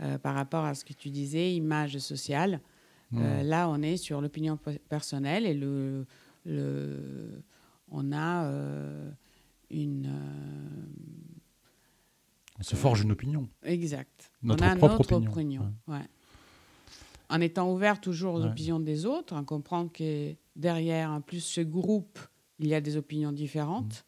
Euh, 0.00 0.16
par 0.16 0.34
rapport 0.36 0.64
à 0.64 0.74
ce 0.74 0.84
que 0.84 0.92
tu 0.92 1.10
disais, 1.10 1.54
image 1.54 1.98
sociale, 1.98 2.60
Hmm. 3.10 3.18
euh, 3.22 3.42
là 3.42 3.70
on 3.70 3.80
est 3.82 3.96
sur 3.96 4.20
l'opinion 4.20 4.58
pe- 4.58 4.78
personnelle 4.90 5.46
et 5.46 5.54
le, 5.54 6.04
le, 6.44 7.42
on 7.90 8.12
a 8.12 8.44
euh, 8.44 9.10
une... 9.70 10.06
euh, 10.06 10.86
On 12.58 12.62
se 12.62 12.74
forge 12.76 13.02
une 13.02 13.12
opinion. 13.12 13.48
Exact. 13.62 14.30
Notre 14.42 14.64
on 14.64 14.66
a 14.66 14.76
propre 14.76 14.98
notre 14.98 15.12
opinion. 15.14 15.30
opinion. 15.32 15.72
ouais. 15.88 16.06
En 17.30 17.40
étant 17.40 17.72
ouvert 17.72 18.00
toujours 18.00 18.34
aux 18.34 18.40
Ouais. 18.42 18.48
opinions 18.50 18.80
des 18.80 19.04
autres, 19.04 19.34
en 19.34 19.44
comprendre 19.44 19.92
que 19.92 20.34
derrière, 20.56 21.10
en 21.10 21.20
plus, 21.20 21.40
ce 21.40 21.60
groupe, 21.60 22.18
il 22.58 22.68
y 22.68 22.74
a 22.74 22.80
des 22.80 22.96
opinions 22.96 23.32
différentes. 23.32 24.04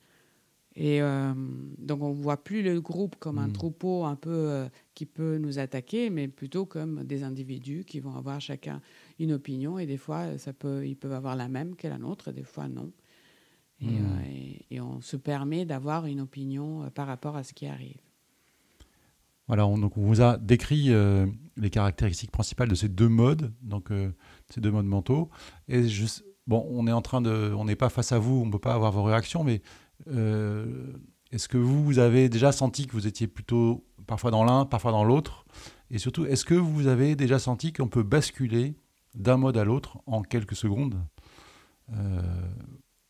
Et 0.75 1.03
euh, 1.03 1.35
donc, 1.79 2.01
on 2.03 2.11
ne 2.11 2.15
voit 2.15 2.43
plus 2.43 2.63
le 2.63 2.81
groupe 2.81 3.17
comme 3.19 3.39
un 3.39 3.49
Mm. 3.49 3.53
troupeau 3.53 4.05
un 4.05 4.15
peu 4.17 4.31
euh, 4.31 4.69
qui 4.95 5.05
peut 5.05 5.37
nous 5.37 5.59
attaquer, 5.59 6.09
mais 6.09 6.29
plutôt 6.29 6.65
comme 6.65 7.05
des 7.05 7.23
individus 7.25 7.85
qui 7.85 8.01
vont 8.01 8.15
avoir 8.15 8.41
chacun 8.41 8.81
une 9.19 9.33
opinion. 9.33 9.79
Et 9.79 9.85
des 9.87 9.97
fois, 9.99 10.39
ça 10.39 10.53
peut, 10.55 10.87
ils 10.87 10.97
peuvent 10.97 11.13
avoir 11.13 11.37
la 11.37 11.49
même 11.49 11.77
que 11.77 11.89
la 11.89 11.99
nôtre, 11.99 12.29
et 12.29 12.33
des 12.33 12.45
fois, 12.45 12.69
non. 12.69 12.91
Et, 13.83 13.87
Mm. 13.87 14.05
euh, 14.05 14.23
et- 14.29 14.67
et 14.71 14.81
on 14.81 15.01
se 15.01 15.17
permet 15.17 15.65
d'avoir 15.65 16.07
une 16.07 16.21
opinion 16.21 16.85
euh, 16.85 16.91
par 16.91 17.07
rapport 17.07 17.37
à 17.37 17.43
ce 17.43 17.53
qui 17.55 17.67
arrive. 17.67 17.99
Voilà, 19.47 19.67
on, 19.67 19.79
donc 19.79 19.97
on 19.97 20.03
vous 20.03 20.21
a 20.21 20.37
décrit 20.39 20.93
euh, 20.93 21.27
les 21.57 21.71
caractéristiques 21.71 22.31
principales 22.31 22.69
de 22.69 22.75
ces 22.77 22.89
deux 22.89 23.09
modes, 23.09 23.53
donc 23.63 23.91
euh, 23.91 24.13
ces 24.49 24.61
deux 24.61 24.71
modes 24.71 24.87
mentaux. 24.87 25.29
Et 25.67 25.89
je, 25.89 26.07
bon, 26.47 26.65
on 26.71 26.87
est 26.87 26.93
en 26.93 27.03
train 27.03 27.21
de, 27.21 27.53
on 27.57 27.65
n'est 27.65 27.75
pas 27.75 27.89
face 27.89 28.13
à 28.13 28.19
vous, 28.19 28.43
on 28.43 28.47
ne 28.47 28.53
peut 28.53 28.61
pas 28.61 28.75
avoir 28.75 28.93
vos 28.93 29.03
réactions, 29.03 29.43
mais 29.43 29.61
euh, 30.09 30.93
est-ce 31.33 31.49
que 31.49 31.59
vous, 31.59 31.83
vous 31.83 31.99
avez 31.99 32.29
déjà 32.29 32.53
senti 32.53 32.87
que 32.87 32.93
vous 32.93 33.07
étiez 33.09 33.27
plutôt 33.27 33.85
parfois 34.07 34.31
dans 34.31 34.45
l'un, 34.45 34.67
parfois 34.67 34.93
dans 34.93 35.05
l'autre? 35.05 35.45
Et 35.91 35.99
surtout, 35.99 36.27
est-ce 36.27 36.45
que 36.45 36.55
vous 36.55 36.87
avez 36.87 37.17
déjà 37.17 37.41
senti 37.41 37.73
qu'on 37.73 37.89
peut 37.89 38.05
basculer 38.05 38.77
d'un 39.17 39.37
mode 39.37 39.57
à 39.57 39.65
l'autre 39.65 39.99
en 40.07 40.23
quelques 40.23 40.55
secondes? 40.55 40.97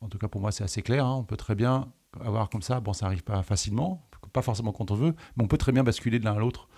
En 0.01 0.09
tout 0.09 0.19
cas, 0.19 0.29
pour 0.29 0.41
moi, 0.41 0.51
c'est 0.53 0.65
assez 0.65 0.83
clair. 0.83 1.05
hein. 1.07 1.17
On 1.17 1.25
peut 1.25 1.37
très 1.37 1.55
bien 1.55 1.93
avoir 2.21 2.49
comme 2.51 2.63
ça, 2.63 2.81
bon, 2.81 2.93
ça 2.93 3.07
n'arrive 3.07 3.23
pas 3.23 3.43
facilement, 3.43 4.07
pas 4.33 4.43
forcément 4.43 4.73
quand 4.73 4.91
on 4.91 4.95
veut, 4.95 5.15
mais 5.37 5.45
on 5.45 5.47
peut 5.49 5.59
très 5.59 5.73
bien 5.73 5.85
basculer 5.85 6.19
de 6.19 6.25
l'un 6.25 6.35
à 6.35 6.39
l'autre 6.39 6.69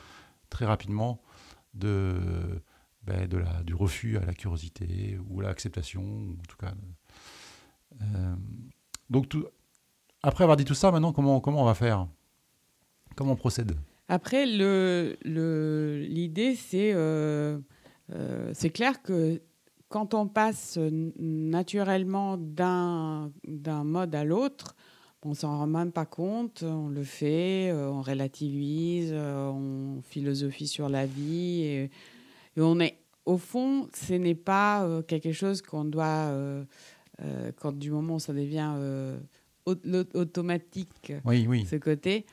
très 0.50 0.66
rapidement 0.66 1.22
de, 1.74 2.60
ben, 3.04 3.26
du 3.64 3.74
refus 3.74 4.18
à 4.18 4.24
la 4.26 4.34
curiosité 4.34 5.18
ou 5.30 5.40
à 5.40 5.44
l'acceptation, 5.44 6.02
en 6.02 6.42
tout 6.48 6.56
cas. 6.58 6.72
Euh, 8.02 8.34
donc, 9.08 9.34
après 10.22 10.44
avoir 10.44 10.56
dit 10.56 10.64
tout 10.64 10.74
ça, 10.74 10.90
maintenant, 10.90 11.12
comment, 11.12 11.40
comment 11.40 11.62
on 11.62 11.66
va 11.66 11.74
faire? 11.74 12.06
Comment 13.16 13.32
on 13.32 13.36
procède? 13.36 13.72
Après, 14.08 14.44
le- 14.46 15.16
le- 15.24 16.00
l'idée, 16.06 16.54
c'est 16.54 16.92
euh, 16.94 17.58
euh, 18.12 18.50
c'est 18.54 18.70
clair 18.70 19.02
que 19.02 19.40
quand 19.92 20.14
on 20.14 20.26
passe 20.26 20.78
n- 20.78 21.12
naturellement 21.18 22.38
d'un 22.38 23.30
mode 23.84 24.14
à 24.14 24.24
l'autre, 24.24 24.74
on 25.24 25.34
s'en 25.34 25.58
rend 25.58 25.66
même 25.66 25.92
pas 25.92 26.06
compte, 26.06 26.64
on 26.66 26.88
le 26.88 27.04
fait, 27.04 27.70
euh, 27.70 27.90
on 27.90 28.00
relativise, 28.02 29.10
euh, 29.12 29.50
on 29.50 30.00
philosophie 30.02 30.66
sur 30.66 30.88
la 30.88 31.04
vie, 31.06 31.60
et, 31.62 31.82
et 32.56 32.60
on 32.60 32.80
est, 32.80 32.96
au 33.26 33.36
fond, 33.36 33.86
ce 33.94 34.14
n'est 34.14 34.34
pas 34.34 34.82
euh, 34.84 35.02
quelque 35.02 35.32
chose 35.32 35.60
qu'on 35.62 35.84
doit, 35.84 36.06
euh, 36.32 36.64
euh, 37.22 37.52
quand 37.60 37.72
du 37.76 37.90
moment 37.90 38.14
où 38.16 38.18
ça 38.18 38.32
devient 38.32 38.72
euh, 38.76 39.18
au- 39.66 39.76
automatique, 40.14 41.12
Oui, 41.24 41.46
oui. 41.48 41.66
ce 41.66 41.76
côté. 41.76 42.24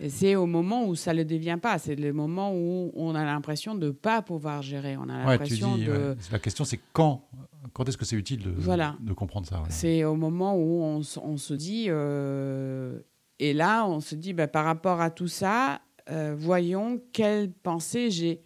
Et 0.00 0.10
c'est 0.10 0.36
au 0.36 0.46
moment 0.46 0.86
où 0.86 0.94
ça 0.94 1.12
ne 1.12 1.18
le 1.18 1.24
devient 1.24 1.58
pas. 1.60 1.78
C'est 1.78 1.96
le 1.96 2.12
moment 2.12 2.52
où 2.54 2.92
on 2.94 3.14
a 3.16 3.24
l'impression 3.24 3.74
de 3.74 3.86
ne 3.86 3.90
pas 3.90 4.22
pouvoir 4.22 4.62
gérer. 4.62 4.96
On 4.96 5.08
a 5.08 5.26
Ouais, 5.26 5.36
tu 5.38 5.42
l'impression 5.42 5.74
dis, 5.76 5.84
de. 5.86 5.92
ouais. 5.92 6.14
La 6.30 6.38
question, 6.38 6.64
c'est 6.64 6.78
quand 6.92 7.28
Quand 7.72 7.88
est-ce 7.88 7.96
que 7.98 8.04
c'est 8.04 8.14
utile 8.16 8.42
de, 8.44 8.50
Voilà. 8.56 8.96
de 9.00 9.12
comprendre 9.12 9.46
ça 9.46 9.56
voilà. 9.58 9.70
C'est 9.72 10.04
au 10.04 10.14
moment 10.14 10.54
où 10.56 10.82
on, 10.82 11.02
se 11.02 11.54
dit. 11.54 11.86
euh, 11.88 13.00
et 13.40 13.52
là, 13.52 13.86
on 13.86 13.98
se 14.00 14.14
dit, 14.14 14.32
bah, 14.34 14.46
par 14.46 14.64
rapport 14.64 15.00
à 15.00 15.10
tout 15.10 15.26
ça, 15.28 15.80
euh, 16.10 16.34
voyons 16.38 17.00
quelle 17.12 17.50
pensée 17.50 18.10
j'ai 18.10 18.40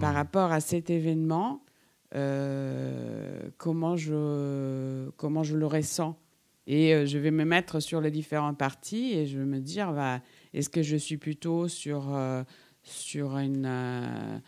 par 0.00 0.12
Hmm. 0.12 0.16
rapport 0.16 0.52
à 0.52 0.60
cet 0.60 0.90
événement, 0.90 1.62
euh, 2.14 3.50
comment, 3.58 3.96
je, 3.96 5.10
comment 5.16 5.42
je 5.42 5.56
le 5.56 5.66
ressens. 5.66 6.16
Et 6.66 7.06
je 7.06 7.18
vais 7.18 7.30
me 7.32 7.44
mettre 7.44 7.80
sur 7.80 8.00
les 8.00 8.10
différentes 8.10 8.56
parties 8.56 9.12
et 9.14 9.26
je 9.26 9.38
vais 9.38 9.44
me 9.44 9.58
dire, 9.58 9.92
bah, 9.92 10.20
est-ce 10.54 10.68
que 10.70 10.82
je 10.82 10.96
suis 10.96 11.16
plutôt 11.18 11.68
sur, 11.68 12.14
euh, 12.14 12.42
sur 12.82 13.36
une, 13.38 13.64
euh, 13.66 14.38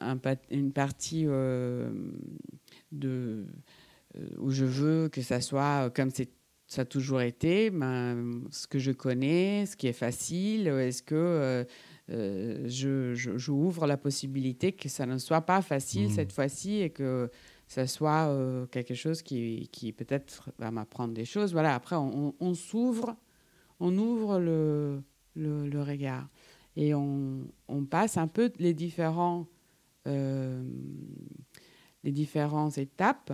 un 0.00 0.18
une 0.50 0.72
partie 0.72 1.24
euh, 1.26 1.90
de, 2.92 3.46
où 4.38 4.50
je 4.50 4.64
veux 4.64 5.08
que 5.08 5.22
ça 5.22 5.40
soit 5.40 5.90
comme 5.94 6.10
c'est 6.10 6.30
ça 6.66 6.82
a 6.82 6.84
toujours 6.86 7.20
été, 7.20 7.68
ben, 7.70 8.40
ce 8.50 8.66
que 8.66 8.78
je 8.78 8.90
connais, 8.90 9.66
ce 9.66 9.76
qui 9.76 9.86
est 9.86 9.92
facile, 9.92 10.66
est-ce 10.66 11.02
que 11.02 11.14
euh, 11.14 11.64
euh, 12.10 12.64
je, 12.66 13.14
je- 13.14 13.36
j'ouvre 13.36 13.86
la 13.86 13.98
possibilité 13.98 14.72
que 14.72 14.88
ça 14.88 15.04
ne 15.04 15.18
soit 15.18 15.42
pas 15.42 15.60
facile 15.60 16.04
Mhm. 16.08 16.10
cette 16.14 16.32
fois-ci 16.32 16.80
et 16.80 16.88
que 16.90 17.30
ça 17.68 17.86
soit 17.86 18.28
euh, 18.28 18.66
quelque 18.66 18.94
chose 18.94 19.20
qui, 19.22 19.68
qui 19.72 19.92
peut-être 19.92 20.50
va 20.58 20.70
m'apprendre 20.70 21.12
des 21.12 21.26
choses. 21.26 21.52
Voilà, 21.52 21.74
après, 21.74 21.96
on, 21.96 22.28
on- 22.28 22.34
on 22.40 22.54
s'ouvre, 22.54 23.14
on 23.78 23.96
ouvre 23.98 24.40
le, 24.40 25.02
le, 25.34 25.68
le 25.68 25.82
regard 25.82 26.28
et 26.76 26.94
on, 26.94 27.46
on 27.68 27.84
passe 27.84 28.16
un 28.16 28.26
peu 28.26 28.52
les 28.58 28.74
différents, 28.74 29.46
euh, 30.06 30.62
les 32.02 32.12
différentes 32.12 32.78
étapes 32.78 33.32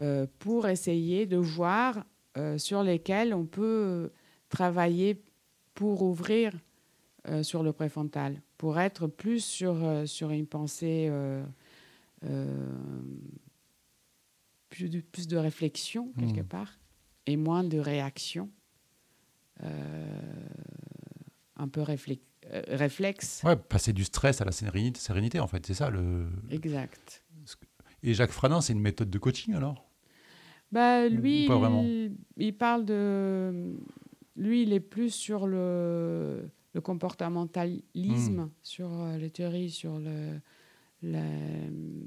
euh, 0.00 0.26
pour 0.38 0.66
essayer 0.68 1.26
de 1.26 1.36
voir 1.36 2.04
euh, 2.36 2.58
sur 2.58 2.82
lesquelles 2.82 3.34
on 3.34 3.44
peut 3.44 4.10
travailler 4.48 5.22
pour 5.74 6.02
ouvrir 6.02 6.52
sur 7.42 7.64
le 7.64 7.72
préfrontal, 7.72 8.40
pour 8.56 8.78
être 8.78 9.08
plus 9.08 9.44
sur, 9.44 9.76
sur 10.06 10.30
une 10.30 10.46
pensée, 10.46 11.10
plus, 14.70 14.88
de, 14.88 15.00
plus 15.00 15.26
de 15.26 15.36
réflexion 15.36 16.12
quelque 16.18 16.40
Mhm. 16.40 16.46
part, 16.46 16.78
et 17.26 17.36
moins 17.36 17.64
de 17.64 17.78
réaction, 17.78 18.48
euh, 19.64 20.46
un 21.56 21.68
peu 21.68 21.80
euh, 21.80 22.62
réflexe. 22.68 23.42
Ouais, 23.44 23.56
passer 23.56 23.92
du 23.92 24.04
stress 24.04 24.40
à 24.40 24.44
la 24.44 24.52
sérénité, 24.52 25.00
sérénité 25.00 25.40
en 25.40 25.46
fait, 25.46 25.64
c'est 25.66 25.74
ça 25.74 25.90
le. 25.90 26.26
Exact. 26.50 27.22
Et 28.02 28.14
Jacques 28.14 28.30
Fradin, 28.30 28.60
c'est 28.60 28.72
une 28.72 28.80
méthode 28.80 29.10
de 29.10 29.18
coaching 29.18 29.54
alors? 29.54 29.88
Bah, 30.70 31.08
lui, 31.08 31.46
il, 31.46 32.12
il 32.36 32.52
parle 32.56 32.84
de. 32.84 33.74
Lui, 34.36 34.62
il 34.64 34.72
est 34.72 34.80
plus 34.80 35.10
sur 35.10 35.46
le, 35.46 36.48
le 36.74 36.80
comportementalisme, 36.80 38.42
Hmm. 38.42 38.50
sur 38.62 38.92
euh, 38.92 39.16
les 39.16 39.30
théories, 39.30 39.70
sur 39.70 39.98
le. 39.98 40.40
le- 41.02 42.04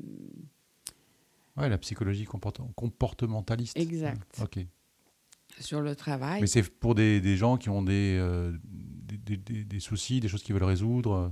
Ouais, 1.57 1.67
la 1.67 1.77
psychologie 1.77 2.23
comporte- 2.25 2.61
comportementaliste. 2.75 3.77
Exact. 3.77 4.39
Ok. 4.41 4.59
sur 5.59 5.81
le 5.81 5.95
travail. 5.95 6.39
Mais 6.39 6.47
c'est 6.47 6.63
pour 6.63 6.95
des, 6.95 7.19
des 7.19 7.35
gens 7.35 7.57
qui 7.57 7.69
ont 7.69 7.81
des, 7.81 8.17
euh, 8.17 8.55
des, 9.09 9.17
des- 9.17 9.37
des- 9.37 9.63
des 9.65 9.79
soucis, 9.79 10.19
des 10.19 10.27
choses 10.27 10.43
qu'ils 10.43 10.53
veulent 10.53 10.63
résoudre. 10.63 11.11
euh, 11.13 11.29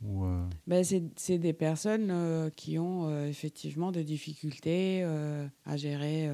ou, 0.00 0.24
euh, 0.24 0.46
Ben, 0.66 0.84
c'est 0.84 1.02
c'est 1.16 1.38
des 1.38 1.52
personnes 1.52 2.10
euh, 2.10 2.50
qui 2.50 2.78
ont 2.78 3.08
euh, 3.08 3.26
effectivement 3.26 3.90
des 3.90 4.04
difficultés 4.04 5.02
à 5.66 5.76
gérer 5.76 6.30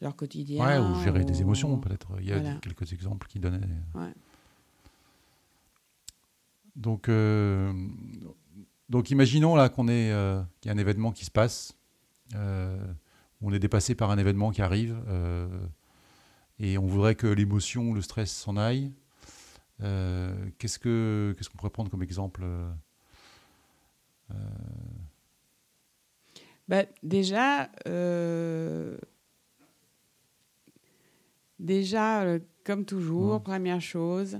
leur 0.00 0.16
quotidien. 0.16 0.64
ouais, 0.66 0.78
ou 0.78 1.02
gérer 1.04 1.24
des 1.24 1.40
émotions 1.40 1.78
peut-être. 1.78 2.08
Il 2.20 2.26
y 2.26 2.32
a 2.32 2.38
Voilà. 2.40 2.56
quelques 2.60 2.92
exemples 2.92 3.28
qui 3.28 3.38
donnaient. 3.38 3.60
Ouais. 3.94 4.12
Donc, 6.76 7.08
donc 8.88 9.10
imaginons 9.10 9.54
là 9.54 9.68
qu'on 9.68 9.86
est, 9.88 10.10
qu'il 10.60 10.68
y 10.68 10.72
a 10.72 10.74
un 10.74 10.78
événement 10.78 11.12
qui 11.12 11.24
se 11.24 11.30
passe, 11.30 11.76
on 12.34 13.52
est 13.52 13.58
dépassé 13.60 13.94
par 13.94 14.10
un 14.10 14.18
événement 14.18 14.50
qui 14.50 14.60
arrive, 14.62 14.96
et 16.58 16.76
on 16.78 16.86
voudrait 16.86 17.14
que 17.14 17.28
l'émotion 17.28 17.90
ou 17.90 17.94
le 17.94 18.02
stress 18.02 18.32
s'en 18.32 18.56
aille. 18.56 18.90
Euh, 19.82 20.34
qu'est-ce 20.58 20.78
que 20.78 21.34
qu'est-ce 21.36 21.50
qu'on 21.50 21.56
pourrait 21.58 21.70
prendre 21.70 21.90
comme 21.90 22.02
exemple 22.02 22.42
euh, 22.44 22.70
euh, 24.30 24.34
Ben, 26.68 26.86
déjà, 27.02 27.70
euh, 27.88 28.96
déjà 31.58 32.22
euh, 32.22 32.38
comme 32.64 32.84
toujours, 32.84 33.42
première 33.42 33.80
chose, 33.80 34.38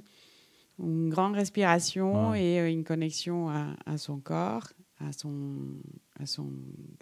une 0.78 1.08
grande 1.10 1.34
respiration 1.34 2.30
Ouais. 2.30 2.42
et 2.44 2.60
euh, 2.60 2.70
une 2.70 2.84
connexion 2.84 3.48
à, 3.48 3.74
à 3.86 3.98
son 3.98 4.18
corps, 4.20 4.68
à, 5.00 5.12
son, 5.12 5.56
à, 6.18 6.26
son, 6.26 6.50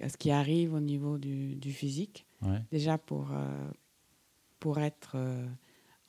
à 0.00 0.08
ce 0.08 0.16
qui 0.16 0.30
arrive 0.30 0.74
au 0.74 0.80
niveau 0.80 1.18
du, 1.18 1.54
du 1.56 1.72
physique. 1.72 2.26
ouais. 2.42 2.62
déjà 2.70 2.98
pour, 2.98 3.30
pour 4.58 4.78
être 4.78 5.16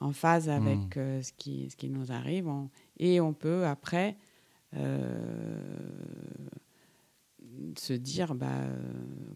en 0.03 0.11
phase 0.11 0.47
avec 0.49 0.95
Mm. 0.95 0.99
euh, 0.99 1.21
ce, 1.21 1.31
qui, 1.33 1.69
ce 1.69 1.75
qui 1.75 1.89
nous 1.89 2.11
arrive. 2.11 2.47
On- 2.47 2.69
et 2.97 3.19
on 3.21 3.33
peut 3.33 3.65
après 3.65 4.15
euh, 4.75 5.77
se 7.77 7.93
dire 7.93 8.35
bah, 8.35 8.47
euh, 8.61 8.75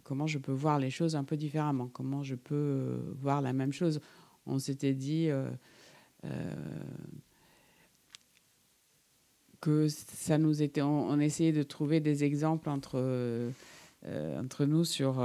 comment 0.03 0.27
je 0.27 0.39
peux 0.39 0.51
voir 0.51 0.77
les 0.79 0.89
choses 0.89 1.15
un 1.15 1.23
peu 1.23 1.37
différemment, 1.37 1.87
comment 1.87 2.23
je 2.23 2.35
peux 2.35 2.55
euh, 2.55 3.13
voir 3.21 3.41
la 3.41 3.53
même 3.53 3.71
chose? 3.73 3.99
On 4.45 4.59
s'était 4.59 4.93
dit 4.93 5.27
euh, 5.29 5.49
que 9.61 9.87
ça 9.89 10.37
nous 10.37 10.61
était, 10.61 10.81
on, 10.81 11.09
on 11.09 11.19
essayait 11.19 11.51
de 11.51 11.63
trouver 11.63 11.99
des 11.99 12.23
exemples 12.23 12.69
entre 12.69 13.51
entre 14.39 14.65
nous 14.65 14.85
sur 14.85 15.21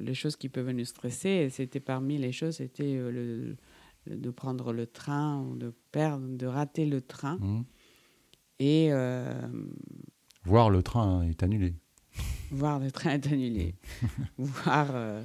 les 0.00 0.14
choses 0.14 0.36
qui 0.36 0.48
peuvent 0.48 0.70
nous 0.70 0.86
stresser. 0.86 1.28
Et 1.28 1.50
c'était 1.50 1.80
parmi 1.80 2.16
les 2.16 2.32
choses, 2.32 2.56
c'était 2.56 2.94
le- 2.94 3.56
de 4.06 4.30
prendre 4.30 4.72
le 4.72 4.86
train 4.86 5.40
ou 5.42 5.56
de 5.56 5.72
perdre, 5.92 6.26
de 6.36 6.46
rater 6.46 6.86
le 6.86 7.00
train. 7.00 7.36
Mhm. 7.40 7.64
Et 8.58 8.88
euh, 8.92 9.48
Voir 10.44 10.70
le 10.70 10.82
train 10.82 11.22
est 11.22 11.42
annulé. 11.42 11.74
voir 12.50 12.78
le 12.80 12.90
train 12.90 13.12
est 13.12 13.26
annulé. 13.26 13.74
voir 14.38 14.88
euh, 14.92 15.22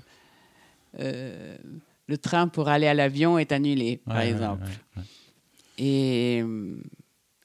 euh, 1.00 1.58
le 2.08 2.18
train 2.18 2.48
pour 2.48 2.68
aller 2.70 2.88
à 2.88 2.94
l'avion 2.94 3.38
est 3.38 3.52
annulé, 3.52 3.98
par 4.06 4.16
Ouais, 4.18 4.30
exemple. 4.30 4.64
ouais, 4.64 5.02
ouais. 5.02 5.04
et, 5.80 6.44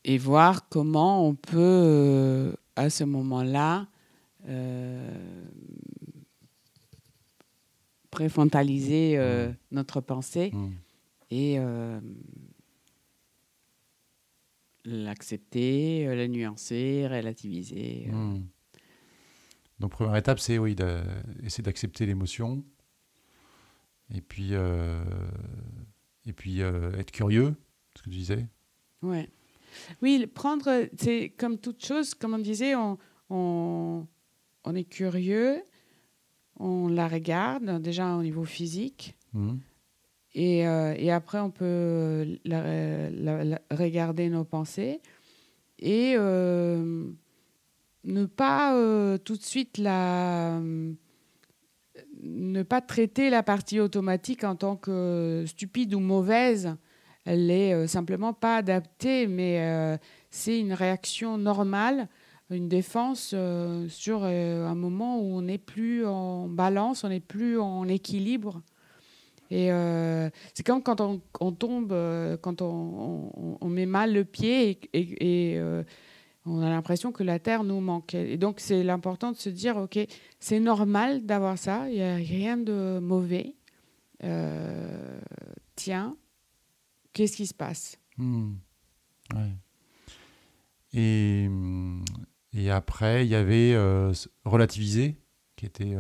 et 0.05 0.18
voir 0.18 0.68
comment 0.68 1.27
on 1.27 1.35
peut, 1.35 1.59
euh, 1.59 2.53
à 2.77 2.88
ce 2.90 3.05
moment-là, 3.05 3.87
euh, 4.49 5.45
préfrontaliser 8.11 9.16
euh, 9.16 9.49
Mhm. 9.49 9.55
notre 9.73 10.01
pensée 10.01 10.51
Mhm. 10.53 10.73
Et 11.35 11.59
euh, 11.59 11.99
l'accepter, 14.85 16.07
euh, 16.07 16.14
la 16.14 16.29
nuancer, 16.29 17.07
relativiser. 17.09 18.09
euh. 18.09 18.12
Hmm. 18.12 18.47
Donc 19.81 19.92
première 19.92 20.16
étape, 20.16 20.38
c'est 20.38 20.59
oui, 20.59 20.77
essayer 21.42 21.62
d'accepter 21.64 22.07
l'émotion, 22.07 22.62
et 24.14 24.21
puis 24.21 24.51
euh, 24.53 25.03
et 26.27 26.33
puis 26.33 26.62
euh, 26.62 26.92
être 26.99 27.11
curieux, 27.11 27.55
ce 27.97 28.03
que 28.03 28.11
tu 28.11 28.16
disais. 28.16 28.47
Ouais. 29.03 29.29
Oui, 30.03 30.27
prendre, 30.27 30.87
c'est 30.99 31.31
comme 31.31 31.59
toute 31.59 31.85
chose, 31.85 32.14
comme 32.14 32.35
on 32.35 32.38
disait, 32.38 32.75
on, 32.75 32.99
on, 33.31 34.07
on 34.64 34.75
est 34.75 34.85
curieux, 34.85 35.62
on 36.61 36.88
la 36.88 37.09
regarde 37.09 37.81
déjà 37.83 38.14
au 38.16 38.23
niveau 38.23 38.45
physique, 38.45 39.16
Hmm. 39.33 39.57
Et, 40.35 40.66
euh, 40.66 40.95
et 40.97 41.11
après 41.11 41.38
on 41.40 41.51
peut 41.51 42.38
regarder 43.71 44.29
nos 44.29 44.45
pensées 44.45 45.01
et 45.83 46.14
euh, 46.16 47.05
ne 48.05 48.25
pas 48.25 48.75
euh, 48.77 49.18
tout 49.18 49.37
de 49.37 49.42
suite 49.42 49.79
la 49.79 50.61
ne 52.25 52.62
pas 52.62 52.81
traiter 52.81 53.31
la 53.31 53.42
partie 53.42 53.81
automatique 53.81 54.45
en 54.45 54.55
tant 54.55 54.77
que 54.77 55.45
stupide 55.47 55.92
ou 55.95 55.99
mauvaise. 55.99 56.77
Elle 57.25 57.51
est 57.51 57.75
euh, 57.75 57.87
simplement 57.88 58.33
pas 58.33 58.57
adaptée, 58.57 59.27
mais 59.27 59.99
c'est 60.31 60.59
une 60.59 60.73
réaction 60.73 61.37
normale, 61.37 62.09
une 62.51 62.68
défense 62.68 63.35
sur 63.88 64.25
un 64.25 64.75
moment 64.75 65.18
où 65.18 65.37
on 65.37 65.42
n'est 65.42 65.59
plus 65.59 66.07
en 66.07 66.47
balance, 66.47 67.03
on 67.03 67.09
n'est 67.09 67.21
plus 67.21 67.59
en 67.59 67.88
équilibre. 67.88 68.62
Et 69.53 69.71
euh, 69.71 70.31
c'est 70.55 70.65
comme 70.65 70.83
quand 70.83 71.03
on, 71.03 71.53
tombe, 71.53 71.93
euh, 71.93 72.38
quand 72.38 72.62
on, 72.62 73.69
met 73.69 73.85
mal 73.85 74.15
le 74.15 74.25
pied 74.25 74.81
et, 74.95 75.59
euh, 75.59 75.85
on 76.47 76.62
a 76.62 76.71
l'impression 76.71 77.12
que 77.12 77.23
la 77.23 77.38
terre 77.38 77.62
nous 77.62 77.79
manque. 77.81 78.15
Et 78.15 78.38
donc 78.38 78.61
c'est 78.61 78.83
l'important 78.83 79.31
de 79.31 79.37
se 79.37 79.51
dire, 79.51 79.77
ok, 79.77 79.99
c'est 80.41 80.59
normal 80.59 81.27
d'avoir 81.27 81.59
ça, 81.59 81.87
il 81.91 81.97
n'y 81.97 82.03
a 82.03 82.15
rien 82.15 82.57
de 82.57 82.99
mauvais. 82.99 83.55
Tiens, 85.77 86.17
qu'est-ce 87.12 87.37
qui 87.37 87.47
se 87.47 87.55
passe? 87.55 87.99
Hmm. 88.17 88.55
Et, 90.95 91.45
hum, 91.47 92.03
et 92.55 92.71
après, 92.71 93.27
il 93.27 93.29
y 93.29 93.35
avait 93.35 93.77
relativiser, 94.47 95.19
qui 95.57 95.67
était, 95.67 95.95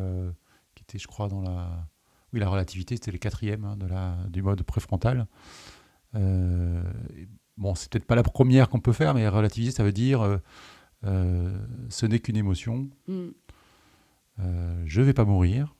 qui 0.74 0.84
était, 0.84 0.98
je 0.98 1.06
crois, 1.06 1.28
dans 1.28 1.42
la. 1.42 1.86
Oui, 2.32 2.40
la 2.40 2.48
relativité, 2.48 2.96
c'était 2.96 3.12
le 3.12 3.18
quatrième 3.18 3.64
hein, 3.64 3.76
de 3.76 3.86
la, 3.86 4.16
du 4.30 4.42
mode 4.42 4.62
préfrontal. 4.62 5.26
Euh, 6.14 6.82
bon, 7.56 7.74
c'est 7.74 7.90
peut-être 7.90 8.06
pas 8.06 8.14
la 8.14 8.22
première 8.22 8.68
qu'on 8.68 8.80
peut 8.80 8.92
faire, 8.92 9.14
mais 9.14 9.28
relativiser, 9.28 9.72
ça 9.72 9.84
veut 9.84 9.92
dire 9.92 10.22
euh, 10.22 10.38
euh, 11.04 11.54
ce 11.88 12.06
n'est 12.06 12.18
qu'une 12.18 12.36
émotion. 12.36 12.88
Hmm. 13.06 13.30
Euh, 14.38 14.82
je 14.86 15.02
vais 15.02 15.12
pas 15.12 15.24
mourir. 15.24 15.74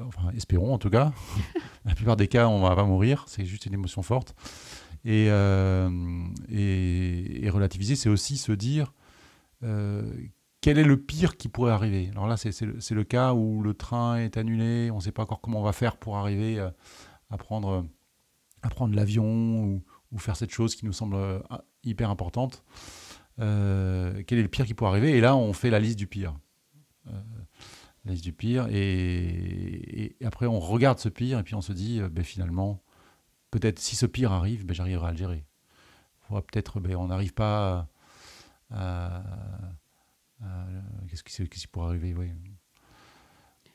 Enfin, 0.00 0.30
espérons 0.34 0.72
en 0.72 0.78
tout 0.78 0.88
cas. 0.88 1.12
La 1.84 1.94
plupart 1.94 2.16
des 2.16 2.28
cas, 2.28 2.48
on 2.48 2.62
va 2.62 2.74
pas 2.74 2.84
mourir. 2.84 3.24
C'est 3.26 3.44
juste 3.44 3.66
une 3.66 3.74
émotion 3.74 4.02
forte. 4.02 4.34
Et, 5.04 5.26
et, 6.48 7.44
et 7.44 7.50
relativiser, 7.50 7.96
c'est 7.96 8.08
aussi 8.08 8.36
se 8.36 8.52
dire 8.52 8.92
quel 10.60 10.78
est 10.78 10.84
le 10.84 10.98
pire 10.98 11.36
qui 11.36 11.48
pourrait 11.48 11.72
arriver? 11.72 12.08
Alors 12.12 12.26
là, 12.26 12.36
c'est 12.36 12.60
le, 12.60 13.04
cas 13.04 13.32
où 13.32 13.62
le 13.62 13.74
train 13.74 14.18
est 14.18 14.36
annulé, 14.36 14.90
on 14.90 14.96
ne 14.96 15.00
sait 15.00 15.12
pas 15.12 15.22
encore 15.22 15.40
comment 15.40 15.60
on 15.60 15.64
va 15.64 15.72
faire 15.72 15.96
pour 15.96 16.16
arriver 16.16 16.60
à, 16.60 16.74
à 17.30 17.38
prendre, 17.38 17.86
à 18.62 18.68
prendre 18.68 18.94
l'avion 18.94 19.64
ou, 19.64 19.82
faire 20.18 20.36
cette 20.36 20.50
chose 20.50 20.74
qui 20.74 20.84
nous 20.84 20.92
semble 20.92 21.14
euh, 21.14 21.38
hyper 21.84 22.10
importante. 22.10 22.64
Euh, 23.38 24.22
quel 24.26 24.38
est 24.38 24.42
le 24.42 24.48
pire 24.48 24.66
qui 24.66 24.74
pourrait 24.74 24.90
arriver? 24.90 25.16
Et 25.16 25.20
là, 25.20 25.36
on 25.36 25.52
fait 25.52 25.70
la 25.70 25.78
liste 25.78 25.98
du 25.98 26.06
pire. 26.06 26.36
Euh, 27.06 27.22
la 28.04 28.12
liste 28.12 28.24
du 28.24 28.32
pire. 28.32 28.66
Et, 28.70 30.16
après, 30.24 30.46
on 30.46 30.58
regarde 30.58 30.98
ce 30.98 31.08
pire 31.08 31.38
et 31.38 31.42
puis 31.42 31.54
on 31.54 31.60
se 31.60 31.72
dit, 31.72 32.00
euh, 32.00 32.08
ben, 32.08 32.24
finalement, 32.24 32.82
peut-être 33.50 33.78
si 33.78 33.96
ce 33.96 34.04
pire 34.04 34.32
arrive, 34.32 34.66
ben, 34.66 34.74
j'arriverai 34.74 35.08
à 35.08 35.10
le 35.12 35.16
gérer. 35.16 35.46
Peut-être, 36.28 36.80
ben, 36.80 36.96
on 36.96 37.06
n'arrive 37.06 37.34
pas 37.34 37.88
à- 38.70 39.22
Qu'est-ce 41.08 41.22
qui, 41.22 41.48
qu'est-ce 41.48 41.62
qui 41.62 41.66
pourrait 41.66 41.88
arriver. 41.88 42.14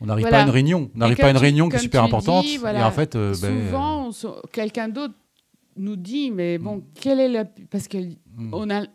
On 0.02 0.06
n'arrive 0.08 0.24
Voilà. 0.24 0.38
pas 0.38 0.42
à 0.44 0.46
une 0.46 0.52
réunion. 0.52 0.92
On 0.94 0.98
n'arrive 0.98 1.18
pas 1.18 1.28
à 1.28 1.32
une 1.32 1.38
tu- 1.38 1.42
réunion 1.42 1.70
qui 1.70 1.76
est 1.78 1.80
super 1.80 2.04
importante. 2.04 2.44
dis, 2.46 2.56
Et 2.56 2.84
en 2.84 2.92
fait, 2.92 3.16
euh, 3.16 3.34
ben, 3.42 3.66
Souvent, 3.66 4.12
se- 4.12 4.48
quelqu'un 4.52 4.90
d'autre 4.90 5.14
nous 5.78 5.96
dit, 5.96 6.32
mais 6.32 6.58
bon, 6.58 6.84
quelle 6.96 7.20
est 7.20 7.30
la... 7.30 7.46
Parce 7.46 7.88
que 7.88 7.98
Mm. 7.98 8.54
on 8.54 8.70
a, 8.70 8.86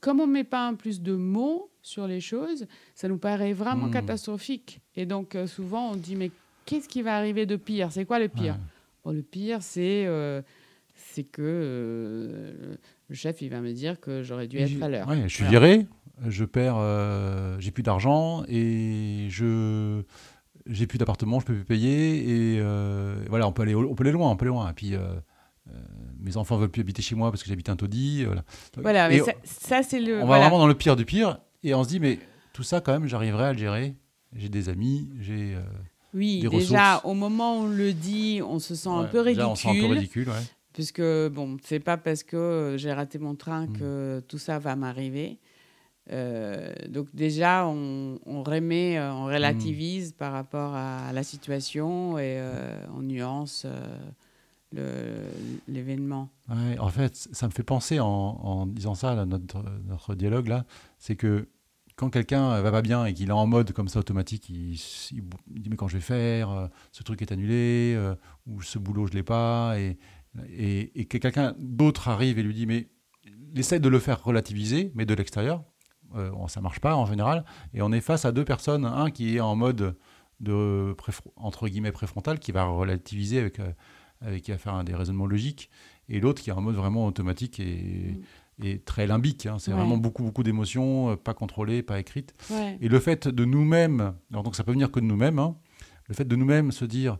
comme 0.00 0.20
on 0.20 0.26
met 0.26 0.44
pas 0.44 0.66
un 0.68 0.74
plus 0.74 1.00
de 1.00 1.14
mots 1.14 1.70
sur 1.82 2.06
les 2.06 2.20
choses, 2.20 2.66
ça 2.94 3.08
nous 3.08 3.16
paraît 3.18 3.52
vraiment 3.54 3.86
Mm. 3.86 3.92
catastrophique. 3.92 4.80
Et 4.96 5.06
donc, 5.06 5.34
euh, 5.34 5.46
souvent, 5.46 5.92
on 5.92 5.96
dit, 5.96 6.16
mais 6.16 6.30
qu'est-ce 6.66 6.88
qui 6.88 7.00
va 7.02 7.16
arriver 7.16 7.46
de 7.46 7.56
pire? 7.56 7.90
C'est 7.90 8.04
quoi 8.04 8.18
le 8.18 8.28
pire? 8.28 8.54
Ouais. 8.54 8.60
Bon, 9.04 9.12
Le 9.12 9.22
pire, 9.22 9.62
c'est 9.62 10.04
euh, 10.06 10.42
c'est 10.94 11.24
que 11.24 11.40
euh, 11.42 12.76
le 13.08 13.14
chef, 13.14 13.40
il 13.40 13.48
va 13.48 13.60
me 13.62 13.72
dire 13.72 13.98
que 13.98 14.22
j'aurais 14.22 14.46
dû 14.46 14.58
être 14.58 14.82
à 14.82 14.88
l'heure. 14.90 15.08
ouais, 15.08 15.22
je 15.26 15.34
suis 15.34 15.46
viré, 15.46 15.86
je 16.28 16.44
perds, 16.44 16.76
euh, 16.78 17.56
j'ai 17.60 17.70
plus 17.70 17.82
d'argent 17.82 18.44
et 18.48 19.26
je 19.30 20.02
j'ai 20.66 20.86
plus 20.86 20.98
d'appartement, 20.98 21.40
je 21.40 21.46
peux 21.46 21.54
plus 21.54 21.64
payer 21.64 22.18
et 22.54 22.58
euh, 22.60 23.24
voilà, 23.28 23.48
on 23.48 23.52
peut 23.52 23.62
aller 23.62 23.74
on 23.74 23.94
peut 23.94 24.04
aller 24.04 24.12
loin, 24.12 24.30
on 24.30 24.36
peut 24.36 24.44
aller 24.44 24.52
loin. 24.54 24.70
Et 24.70 24.74
puis 24.74 24.94
euh, 24.94 25.14
mes 26.18 26.36
enfants 26.36 26.56
veulent 26.56 26.68
plus 26.70 26.80
habiter 26.82 27.02
chez 27.02 27.14
moi 27.14 27.30
parce 27.30 27.42
que 27.42 27.48
j'habite 27.48 27.68
un 27.68 27.76
taudis. 27.76 28.24
Voilà, 28.24 28.44
Voilà, 28.76 29.08
mais 29.08 29.16
Et 29.16 29.20
ça, 29.20 29.32
ça, 29.44 29.82
c'est 29.82 30.00
le. 30.00 30.20
on 30.22 30.26
va 30.26 30.38
vraiment 30.38 30.58
dans 30.58 30.66
le 30.66 30.74
pire 30.74 30.96
du 30.96 31.04
pire 31.04 31.38
et 31.62 31.74
on 31.74 31.82
se 31.84 31.88
dit 31.88 32.00
mais 32.00 32.18
tout 32.52 32.62
ça 32.62 32.80
quand 32.80 32.92
même, 32.92 33.06
j'arriverai 33.06 33.44
à 33.44 33.52
le 33.52 33.58
gérer. 33.58 33.94
J'ai 34.34 34.48
des 34.48 34.68
amis, 34.68 35.08
j'ai 35.20 35.56
Oui, 36.14 36.40
des 36.40 36.48
déjà, 36.48 36.94
ressources. 36.96 37.04
au 37.10 37.14
moment 37.14 37.58
où 37.58 37.62
on 37.64 37.66
le 37.68 37.92
dit, 37.92 38.40
on 38.46 38.58
se 38.60 38.74
sent 38.76 38.88
un 38.88 39.04
peu 39.04 39.24
déjà, 39.24 39.44
ridicule. 39.46 39.46
on 39.50 39.54
se 39.56 39.62
sent 39.62 39.68
un 39.70 39.80
peu 39.88 39.92
ridicule, 39.94 40.28
ouais. 40.28 40.34
Puisque, 40.72 41.02
bon, 41.32 41.56
c'est 41.64 41.80
pas 41.80 41.96
parce 41.96 42.22
que 42.22 42.76
j'ai 42.78 42.92
raté 42.92 43.18
mon 43.18 43.34
train 43.34 43.66
Mm. 43.66 43.72
que 43.76 44.22
tout 44.28 44.38
ça 44.38 44.60
va 44.60 44.76
m'arriver. 44.76 45.40
Euh, 46.12 46.72
donc, 46.88 47.14
déjà, 47.14 47.66
on, 47.66 48.18
on 48.26 48.42
remet, 48.42 48.98
euh, 48.98 49.12
on 49.12 49.26
relativise 49.26 50.12
par 50.12 50.32
rapport 50.32 50.74
à 50.74 51.12
la 51.12 51.22
situation 51.22 52.18
et 52.18 52.38
euh, 52.38 52.76
on 52.96 53.02
nuance 53.02 53.66
l'événement. 55.66 56.30
En 56.48 56.88
fait, 56.88 57.28
ça 57.32 57.46
me 57.46 57.52
fait 57.52 57.62
penser 57.64 57.98
en, 58.00 58.66
disant 58.66 58.94
ça, 58.94 59.24
notre, 59.26 59.64
notre 59.86 60.14
dialogue 60.14 60.46
là, 60.46 60.64
c'est 60.98 61.16
que 61.16 61.48
quand 61.96 62.08
quelqu'un 62.08 62.60
va 62.62 62.70
pas 62.70 62.80
bien 62.80 63.04
et 63.04 63.12
qu'il 63.12 63.28
est 63.28 63.32
en 63.32 63.46
mode 63.46 63.72
comme 63.72 63.88
ça 63.88 63.98
automatique, 63.98 64.48
il, 64.48 64.76
dit 65.48 65.70
mais 65.70 65.76
quand 65.76 65.88
je 65.88 65.96
vais 65.96 66.02
faire, 66.02 66.70
ce 66.92 67.02
truc 67.02 67.20
est 67.20 67.32
annulé, 67.32 67.98
ou 68.46 68.62
ce 68.62 68.78
boulot 68.78 69.06
je 69.06 69.12
l'ai 69.12 69.24
pas, 69.24 69.74
et, 69.76 69.98
et, 70.48 71.04
que 71.06 71.18
quelqu'un 71.18 71.54
d'autre 71.58 72.08
arrive 72.08 72.38
et 72.38 72.44
lui 72.44 72.54
dit 72.54 72.66
mais 72.66 72.88
essaie 73.56 73.80
de 73.80 73.88
le 73.88 73.98
faire 73.98 74.22
relativiser, 74.22 74.92
mais 74.94 75.04
de 75.04 75.14
l'extérieur, 75.14 75.64
euh, 76.16 76.30
ça 76.48 76.60
marche 76.60 76.80
pas 76.80 76.94
en 76.96 77.06
général, 77.06 77.44
et 77.74 77.82
on 77.82 77.92
est 77.92 78.00
face 78.00 78.24
à 78.24 78.32
deux 78.32 78.44
personnes, 78.44 78.84
un 78.84 79.10
qui 79.10 79.36
est 79.36 79.40
en 79.40 79.56
mode 79.56 79.96
de 80.40 80.94
entre 81.36 81.68
guillemets 81.68 81.92
préfrontal, 81.92 82.38
qui 82.38 82.52
va 82.52 82.64
relativiser 82.64 83.40
avec, 83.40 83.60
euh, 83.60 83.70
avec 84.22 84.42
qui 84.42 84.50
va 84.52 84.58
faire 84.58 84.74
un- 84.74 84.84
des 84.84 84.94
raisonnements 84.94 85.26
logiques, 85.26 85.70
et 86.08 86.18
l'autre 86.20 86.42
qui 86.42 86.50
est 86.50 86.52
en 86.54 86.60
mode 86.62 86.74
vraiment 86.76 87.06
automatique 87.06 87.60
et, 87.60 88.20
et 88.62 88.78
très 88.78 89.06
limbique. 89.06 89.46
hein. 89.46 89.56
C'est 89.58 89.70
Ouais. 89.72 89.76
vraiment 89.78 89.96
beaucoup, 89.98 90.22
beaucoup 90.22 90.42
d'émotions, 90.42 91.10
euh, 91.12 91.16
pas 91.16 91.34
contrôlées, 91.34 91.82
pas 91.82 91.98
écrites. 92.00 92.34
Ouais. 92.50 92.78
Et 92.80 92.88
le 92.88 92.98
fait 93.00 93.28
de 93.28 93.44
nous-mêmes, 93.44 94.14
donc 94.30 94.54
ça 94.56 94.64
peut 94.64 94.72
venir 94.72 94.90
que 94.90 95.00
de 95.00 95.04
nous-mêmes, 95.06 95.38
hein, 95.38 95.56
le 96.08 96.14
fait 96.14 96.24
de 96.26 96.36
nous-mêmes 96.36 96.72
se 96.72 96.84
dire 96.84 97.18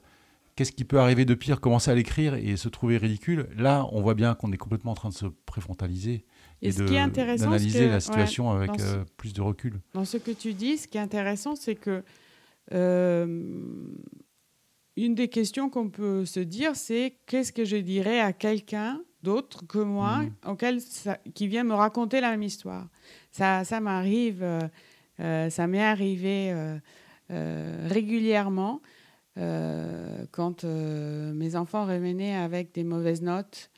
qu'est-ce 0.56 0.72
qui 0.72 0.84
peut 0.84 0.98
arriver 1.00 1.24
de 1.24 1.34
pire, 1.34 1.60
commencer 1.60 1.90
à 1.90 1.94
l'écrire 1.94 2.34
et 2.34 2.56
se 2.56 2.68
trouver 2.68 2.96
ridicule, 2.98 3.48
là 3.56 3.86
on 3.92 4.00
voit 4.02 4.14
bien 4.14 4.34
qu'on 4.34 4.50
est 4.52 4.56
complètement 4.58 4.90
en 4.92 4.94
train 4.96 5.08
de 5.10 5.14
se 5.14 5.26
préfrontaliser 5.46 6.24
Et, 6.62 6.68
et, 6.68 6.72
ce 6.72 6.80
de- 6.80 6.88
qui 6.88 6.94
est 6.94 6.98
intéressant, 7.00 7.44
c'est 7.44 7.50
d'analyser 7.50 7.86
la 7.88 7.94
ouais, 7.94 8.00
situation 8.00 8.50
avec 8.50 8.68
dans 8.68 8.78
ce- 8.78 8.96
euh, 8.98 9.04
plus 9.16 9.32
de 9.32 9.40
recul. 9.40 9.80
Dans 9.94 10.04
ce 10.04 10.16
que 10.18 10.30
tu 10.30 10.52
dis, 10.54 10.76
ce 10.78 10.86
qui 10.88 10.98
est 10.98 11.00
intéressant, 11.00 11.56
c'est 11.56 11.74
que 11.74 12.02
euh, 12.72 13.54
une 14.96 15.14
des 15.14 15.28
questions 15.28 15.70
qu'on 15.70 15.88
peut 15.88 16.24
se 16.26 16.40
dire, 16.40 16.76
c'est 16.76 17.16
qu'est-ce 17.26 17.52
que 17.52 17.64
je 17.64 17.76
dirais 17.76 18.20
à 18.20 18.32
quelqu'un 18.32 19.00
d'autre 19.22 19.66
que 19.66 19.78
moi, 19.78 20.18
Mhm. 20.22 20.32
auquel 20.52 20.80
ça- 20.80 21.18
qui 21.34 21.46
vient 21.46 21.64
me 21.64 21.74
raconter 21.74 22.20
la 22.20 22.30
même 22.30 22.42
histoire. 22.42 22.88
Ça, 23.32 23.64
ça 23.64 23.80
m'arrive, 23.80 24.42
euh, 24.42 24.60
euh, 25.20 25.50
ça 25.50 25.66
m'est 25.66 25.82
arrivé 25.82 26.52
euh, 26.52 26.78
euh, 27.30 27.86
régulièrement 27.88 28.80
quand 30.32 30.64
mes 30.64 31.56
enfants 31.56 31.86
revenaient 31.86 32.34
avec 32.34 32.74
des 32.74 32.84
mauvaises 32.84 33.22
notes. 33.22 33.70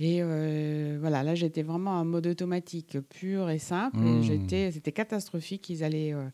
Et 0.00 0.18
euh, 0.22 0.96
voilà, 1.00 1.22
là, 1.24 1.34
j'étais 1.34 1.62
vraiment 1.62 1.92
en 1.92 2.04
mode 2.04 2.26
automatique, 2.28 2.98
pur 3.08 3.50
et 3.50 3.58
simple. 3.58 3.98
J'étais, 4.22 4.70
c'était 4.70 4.92
catastrophique. 4.92 5.68
Ils 5.70 5.82
allaient 5.82 6.14
euh, 6.14 6.28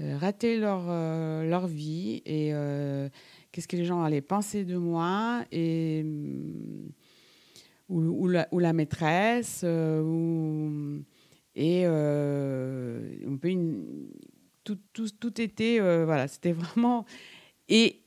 euh, 0.00 0.16
rater 0.16 0.58
leur, 0.58 0.84
euh, 0.88 1.44
leur 1.48 1.66
vie 1.66 2.22
et 2.24 2.52
qu'est-ce 3.52 3.68
que 3.68 3.76
les 3.76 3.84
gens 3.84 4.02
allaient 4.02 4.22
penser 4.22 4.64
de 4.64 4.76
moi 4.76 5.44
et 5.52 6.00
hum, 6.04 6.90
ou, 7.90 8.00
ou 8.00 8.28
la, 8.28 8.48
ou 8.52 8.58
la 8.58 8.72
maîtresse 8.72 9.62
ou, 9.64 10.70
et 11.54 11.84
un 11.84 13.36
peu 13.38 13.48
une- 13.48 14.08
tout, 14.64 14.78
tout, 14.94 15.08
tout 15.20 15.38
était 15.40 15.78
voilà 16.04 16.28
c'était 16.28 16.52
vraiment 16.52 17.04
et 17.68 18.01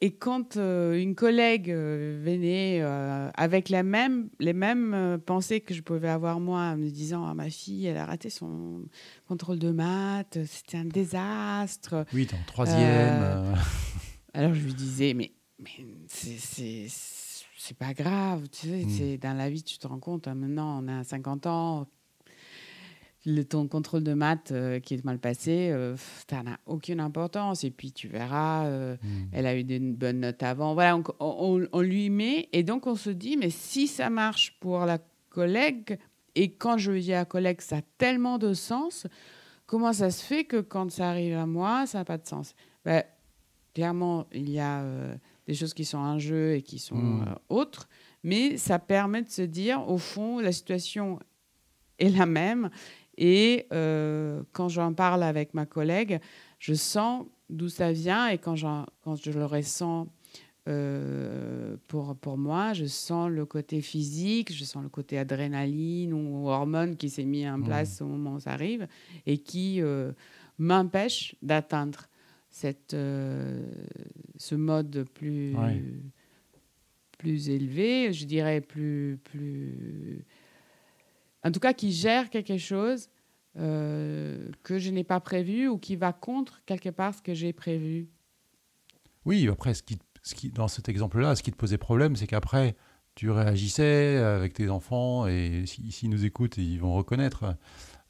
et 0.00 0.10
quand 0.14 0.56
euh, 0.56 1.00
une 1.00 1.14
collègue 1.14 1.70
euh, 1.70 2.20
venait 2.24 2.80
euh, 2.82 3.30
avec 3.34 3.68
la 3.70 3.82
même, 3.82 4.28
les 4.40 4.52
mêmes 4.52 4.92
euh, 4.94 5.18
pensées 5.18 5.60
que 5.60 5.72
je 5.74 5.82
pouvais 5.82 6.08
avoir 6.08 6.38
moi, 6.40 6.60
en 6.60 6.76
me 6.76 6.88
disant 6.90 7.24
ah, 7.26 7.34
ma 7.34 7.48
fille, 7.50 7.86
elle 7.86 7.96
a 7.96 8.04
raté 8.06 8.28
son 8.30 8.82
contrôle 9.26 9.58
de 9.58 9.70
maths, 9.70 10.38
c'était 10.46 10.76
un 10.78 10.84
désastre. 10.84 12.04
Oui, 12.12 12.26
en 12.32 12.44
troisième. 12.46 13.54
Alors 14.34 14.52
je 14.54 14.60
lui 14.64 14.74
disais 14.74 15.14
mais, 15.14 15.32
mais 15.58 15.86
c'est- 16.08 16.86
pas 17.80 17.94
grave, 17.94 18.44
tu 18.48 18.68
sais, 18.68 18.84
Mm. 18.84 18.88
c'est 18.90 19.18
dans 19.18 19.34
la 19.36 19.50
vie 19.50 19.62
tu 19.64 19.76
te 19.78 19.88
rends 19.88 19.98
compte. 19.98 20.28
hein, 20.28 20.34
maintenant 20.36 20.80
on 20.82 20.86
a 20.88 21.02
50 21.02 21.46
ans, 21.46 21.88
le, 23.26 23.42
ton 23.44 23.66
contrôle 23.68 24.02
de 24.04 24.14
maths 24.14 24.52
euh, 24.52 24.80
qui 24.80 24.94
est 24.94 25.04
mal 25.04 25.18
passé, 25.18 25.68
euh, 25.70 25.94
ça 26.30 26.42
n'a 26.42 26.58
aucune 26.64 27.00
importance. 27.00 27.64
Et 27.64 27.70
puis 27.70 27.92
tu 27.92 28.08
verras. 28.08 28.66
euh, 28.66 28.96
hmm. 29.02 29.28
elle 29.32 29.46
a 29.46 29.56
eu 29.56 29.64
des 29.64 29.78
bonnes 29.80 30.20
notes 30.20 30.42
avant. 30.42 30.72
Voilà, 30.74 30.96
on, 30.96 31.02
on- 31.20 31.66
on 31.72 31.80
lui 31.82 32.08
met. 32.08 32.48
Et 32.52 32.62
donc, 32.62 32.86
on 32.86 32.94
se 32.96 33.10
dit, 33.10 33.36
mais 33.36 33.50
si 33.50 33.86
ça 33.88 34.08
marche 34.10 34.56
pour 34.60 34.86
la 34.86 34.98
collègue, 35.28 35.98
et 36.34 36.52
quand 36.52 36.78
je 36.78 36.92
dis 36.92 37.12
à 37.12 37.18
la 37.18 37.24
collègue, 37.24 37.60
ça 37.60 37.78
a 37.78 37.82
tellement 37.98 38.38
de 38.38 38.54
sens, 38.54 39.06
comment 39.66 39.92
ça 39.92 40.10
se 40.10 40.24
fait 40.24 40.44
que 40.44 40.60
quand 40.60 40.90
ça 40.90 41.10
arrive 41.10 41.36
à 41.36 41.46
moi, 41.46 41.86
ça 41.86 41.98
n'a 41.98 42.04
pas 42.04 42.18
de 42.18 42.26
sens? 42.26 42.54
Ben, 42.84 43.02
Clairement, 43.74 44.26
il 44.32 44.48
y 44.48 44.58
a 44.58 44.82
des 45.46 45.52
choses 45.52 45.74
qui 45.74 45.84
sont 45.84 45.98
en 45.98 46.18
jeu 46.18 46.54
et 46.54 46.62
qui 46.62 46.78
sont 46.78 46.94
Mm. 46.96 47.22
euh, 47.28 47.34
autres, 47.50 47.88
mais 48.22 48.56
ça 48.56 48.78
permet 48.78 49.20
de 49.22 49.28
se 49.28 49.42
dire, 49.42 49.86
au 49.90 49.98
fond, 49.98 50.38
la 50.40 50.50
situation 50.50 51.18
est 51.98 52.08
la 52.08 52.24
même. 52.24 52.70
Et 53.18 53.66
euh, 53.72 54.42
quand 54.52 54.68
j'en 54.68 54.92
parle 54.92 55.22
avec 55.22 55.54
ma 55.54 55.66
collègue, 55.66 56.20
je 56.58 56.74
sens 56.74 57.26
d'où 57.48 57.68
ça 57.68 57.92
vient 57.92 58.28
et 58.28 58.38
quand, 58.38 58.56
je 58.56 59.30
le 59.30 59.44
ressens 59.44 60.08
euh, 60.68 61.76
pour, 61.86 62.16
pour 62.16 62.36
moi, 62.36 62.72
je 62.72 62.86
sens 62.86 63.30
le 63.30 63.46
côté 63.46 63.80
physique, 63.80 64.52
je 64.52 64.64
sens 64.64 64.82
le 64.82 64.88
côté 64.88 65.16
adrénaline 65.16 66.12
ou 66.12 66.48
hormone 66.48 66.96
qui 66.96 67.08
s'est 67.08 67.24
mis 67.24 67.48
en 67.48 67.62
place 67.62 68.00
au 68.02 68.06
moment 68.06 68.34
où 68.34 68.40
ça 68.40 68.52
arrive 68.52 68.88
et 69.26 69.38
qui 69.38 69.80
euh, 69.80 70.12
m'empêche 70.58 71.36
d'atteindre 71.40 72.08
cette, 72.50 72.94
euh, 72.94 73.64
ce 74.36 74.54
mode 74.54 75.06
plus, 75.14 75.54
Ouais. 75.54 75.82
plus 77.18 77.48
élevé, 77.48 78.12
je 78.12 78.24
dirais 78.24 78.60
plus, 78.60 79.18
plus... 79.22 80.24
En 81.46 81.52
tout 81.52 81.60
cas, 81.60 81.72
qui 81.72 81.92
gère 81.92 82.28
quelque 82.28 82.58
chose 82.58 83.08
euh, 83.56 84.50
que 84.64 84.78
je 84.80 84.90
n'ai 84.90 85.04
pas 85.04 85.20
prévu 85.20 85.68
ou 85.68 85.78
qui 85.78 85.94
va 85.94 86.12
contre 86.12 86.60
quelque 86.66 86.88
part 86.88 87.14
ce 87.14 87.22
que 87.22 87.34
j'ai 87.34 87.52
prévu. 87.52 88.08
Oui, 89.24 89.48
après, 89.48 89.72
ce 89.74 89.82
qui, 89.82 90.50
dans 90.50 90.66
cet 90.66 90.88
exemple-là, 90.88 91.36
ce 91.36 91.44
qui 91.44 91.52
te 91.52 91.56
posait 91.56 91.78
problème, 91.78 92.16
c'est 92.16 92.26
qu'après, 92.26 92.74
tu 93.14 93.30
réagissais 93.30 94.16
avec 94.16 94.54
tes 94.54 94.68
enfants, 94.68 95.28
et 95.28 95.64
s'ils 95.66 95.92
s'ils 95.92 96.10
nous 96.10 96.24
écoutent, 96.24 96.56
ils 96.56 96.80
vont 96.80 96.94
reconnaître, 96.94 97.56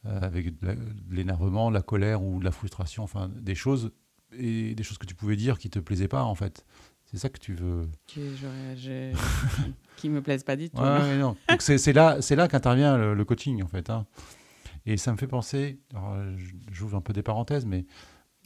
euh, 0.07 0.21
avec 0.21 0.59
de 0.59 0.77
l'énervement, 1.11 1.69
de 1.69 1.75
la 1.75 1.83
colère 1.83 2.23
ou 2.23 2.41
de 2.41 2.45
la 2.45 2.53
frustration, 2.53 3.03
enfin, 3.03 3.29
des 3.29 3.55
choses, 3.55 3.93
et 4.33 4.75
des 4.75 4.83
choses 4.83 4.99
que 4.99 5.07
tu 5.07 5.15
pouvais 5.15 5.37
dire 5.37 5.59
qui 5.59 5.69
te 5.69 5.79
plaisaient 5.79 6.09
pas, 6.09 6.25
en 6.25 6.35
fait. 6.35 6.65
C'est 7.07 7.19
ça 7.19 7.29
que 7.29 7.39
tu 7.39 7.55
veux. 7.55 7.89
Que 8.13 8.21
je- 8.77 9.13
qui 9.97 10.09
me 10.09 10.21
plaisent 10.21 10.45
pas 10.45 10.57
du 10.57 10.69
tout. 10.71 10.77
Ouais, 10.81 10.99
ouais, 10.99 11.19
non. 11.19 11.37
Donc 11.49 11.63
c'est 11.63 11.93
là, 11.93 12.21
c'est 12.21 12.37
là 12.37 12.49
qu'intervient 12.49 12.97
le, 12.99 13.15
le 13.15 13.25
coaching 13.25 13.63
en 13.63 13.69
fait. 13.69 13.89
hein. 13.91 14.07
Et 14.85 14.97
ça 14.97 15.11
me 15.13 15.17
fait 15.17 15.27
penser, 15.27 15.81
j'ouvre 16.71 16.97
un 16.97 17.01
peu 17.01 17.13
des 17.13 17.23
parenthèses, 17.23 17.67
mais 17.67 17.87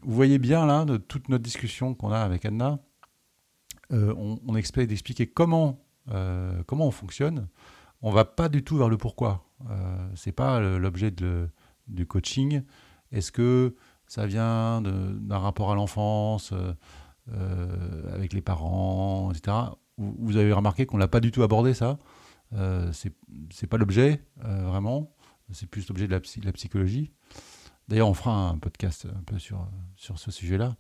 vous 0.03 0.15
voyez 0.15 0.39
bien 0.39 0.65
là 0.65 0.85
de 0.87 0.97
toute 0.97 1.29
notre 1.29 1.43
discussion 1.45 1.95
qu'on 1.95 2.13
a 2.13 2.19
avec 2.21 2.45
Anna, 2.47 2.79
euh, 3.93 4.15
on, 4.17 4.39
on 4.47 4.55
explique 4.57 4.87
d'expliquer 4.89 5.27
comment 5.27 5.85
euh, 6.11 6.63
comment 6.67 6.87
on 6.87 6.91
fonctionne. 6.91 7.49
On 8.03 8.11
va 8.11 8.25
pas 8.25 8.49
du 8.49 8.63
tout 8.65 8.77
vers 8.79 8.89
le 8.89 8.97
pourquoi. 8.97 9.45
Euh, 9.69 10.09
c'est 10.15 10.33
pas 10.33 10.59
l'objet 10.61 11.11
du 11.89 12.07
coaching. 12.07 12.63
Est-ce 13.13 13.31
que 13.33 13.75
ça 14.07 14.27
vient 14.27 14.81
d'un 14.81 15.39
rapport 15.39 15.71
à 15.71 15.75
l'enfance, 15.75 16.53
euh, 16.53 16.73
avec 18.13 18.33
les 18.33 18.41
parents, 18.43 19.31
etc. 19.33 19.57
Vous, 19.99 20.15
vous 20.19 20.37
avez 20.37 20.53
remarqué 20.53 20.87
qu'on 20.87 20.97
l'a 20.99 21.09
pas 21.09 21.21
du 21.21 21.31
tout 21.31 21.43
abordé 21.43 21.75
ça? 21.75 21.99
Euh, 22.53 22.91
c'est 22.93 23.67
pas 23.69 23.77
l'objet 23.77 24.25
euh, 24.45 24.67
vraiment, 24.67 25.13
c'est 25.53 25.69
plus 25.69 25.89
l'objet 25.89 26.07
de 26.07 26.13
la, 26.13 26.21
psy- 26.21 26.41
de 26.41 26.47
la 26.47 26.53
psychologie. 26.53 27.13
D'ailleurs, 27.89 28.09
on 28.09 28.15
fera 28.15 28.49
un 28.51 28.59
podcast 28.59 29.07
un 29.07 29.23
peu 29.25 29.39
sur, 29.39 29.69
sur 29.97 30.19
ce 30.19 30.31
sujet-là. 30.31 30.77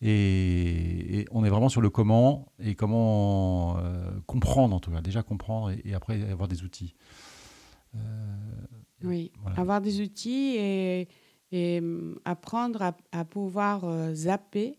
Et, 0.00 1.20
et 1.20 1.26
on 1.30 1.44
est 1.44 1.50
vraiment 1.50 1.68
sur 1.68 1.80
le 1.82 1.90
comment 1.90 2.52
et 2.58 2.74
comment 2.74 3.76
euh, 3.78 4.10
comprendre, 4.26 4.74
en 4.74 4.80
tout 4.80 4.90
cas. 4.90 5.02
Déjà 5.02 5.22
comprendre 5.22 5.70
et, 5.70 5.82
et 5.84 5.94
après 5.94 6.22
avoir 6.30 6.48
des 6.48 6.62
outils. 6.62 6.94
Euh, 7.94 7.98
Oui, 9.04 9.30
Voilà. 9.42 9.60
avoir 9.60 9.80
des 9.80 10.00
outils 10.00 10.56
et, 10.56 11.08
et, 11.52 11.78
hum, 11.80 12.18
apprendre 12.24 12.80
à, 12.82 12.96
à 13.12 13.24
pouvoir 13.26 13.84
euh, 13.84 14.14
zapper. 14.14 14.78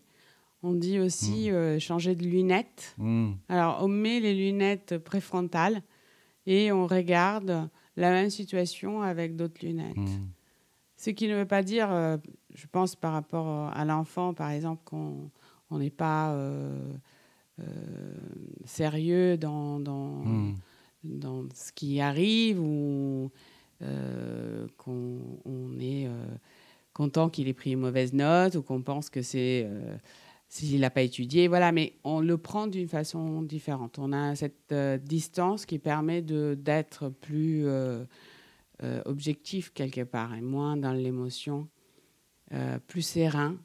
On 0.68 0.74
dit 0.74 0.98
aussi 0.98 1.50
euh, 1.52 1.78
changer 1.78 2.14
de 2.16 2.24
lunettes. 2.24 2.94
hmm, 2.98 3.32
Alors, 3.48 3.78
on 3.82 3.88
met 3.88 4.18
les 4.20 4.34
lunettes 4.34 4.98
préfrontales 4.98 5.80
et 6.44 6.72
on 6.72 6.86
regarde 6.88 7.68
la 7.96 8.10
même 8.10 8.30
situation 8.30 9.00
avec 9.02 9.36
d'autres 9.36 9.64
lunettes. 9.64 9.96
hmm, 9.96 10.26
Ce 10.96 11.10
qui 11.10 11.28
ne 11.28 11.36
veut 11.36 11.46
pas 11.46 11.62
dire, 11.62 11.88
euh, 11.92 12.16
je 12.54 12.66
pense 12.66 12.96
par 12.96 13.12
rapport 13.12 13.68
à 13.72 13.84
l'enfant, 13.84 14.34
par 14.34 14.50
exemple, 14.50 14.82
qu'on 14.84 15.30
on 15.70 15.78
n'est 15.78 15.90
pas 15.90 16.32
euh, 16.32 16.92
euh, 17.60 17.64
sérieux 18.64 19.36
dans, 19.36 19.78
dans, 19.78 20.24
dans 21.04 21.44
ce 21.54 21.70
qui 21.72 22.00
arrive 22.00 22.60
ou 22.60 23.30
euh, 23.82 24.66
qu'on 24.78 25.18
on 25.44 25.78
est 25.78 26.06
euh, 26.06 26.10
content 26.92 27.28
qu'il 27.28 27.46
ait 27.48 27.52
pris 27.54 27.72
une 27.72 27.80
mauvaise 27.80 28.12
note 28.12 28.54
ou 28.56 28.62
qu'on 28.62 28.82
pense 28.82 29.10
que 29.10 29.22
c'est 29.22 29.64
euh, 29.66 29.96
s'il 30.48 30.80
n'a 30.80 30.90
pas 30.90 31.02
étudié. 31.02 31.48
Voilà, 31.48 31.72
mais 31.72 31.94
on 32.04 32.20
le 32.20 32.38
prend 32.38 32.66
d'une 32.66 32.88
façon 32.88 33.42
différente. 33.42 33.98
On 33.98 34.12
a 34.12 34.34
cette 34.34 34.72
euh, 34.72 34.98
distance 34.98 35.66
qui 35.66 35.78
permet 35.78 36.22
d'être 36.22 37.08
plus 37.08 37.66
euh, 37.66 38.04
euh, 38.82 39.02
objectif 39.04 39.72
quelque 39.72 40.02
part 40.02 40.34
et 40.34 40.40
moins 40.40 40.76
dans 40.76 40.92
l'émotion, 40.92 41.68
plus 42.86 43.02
serein. 43.02 43.56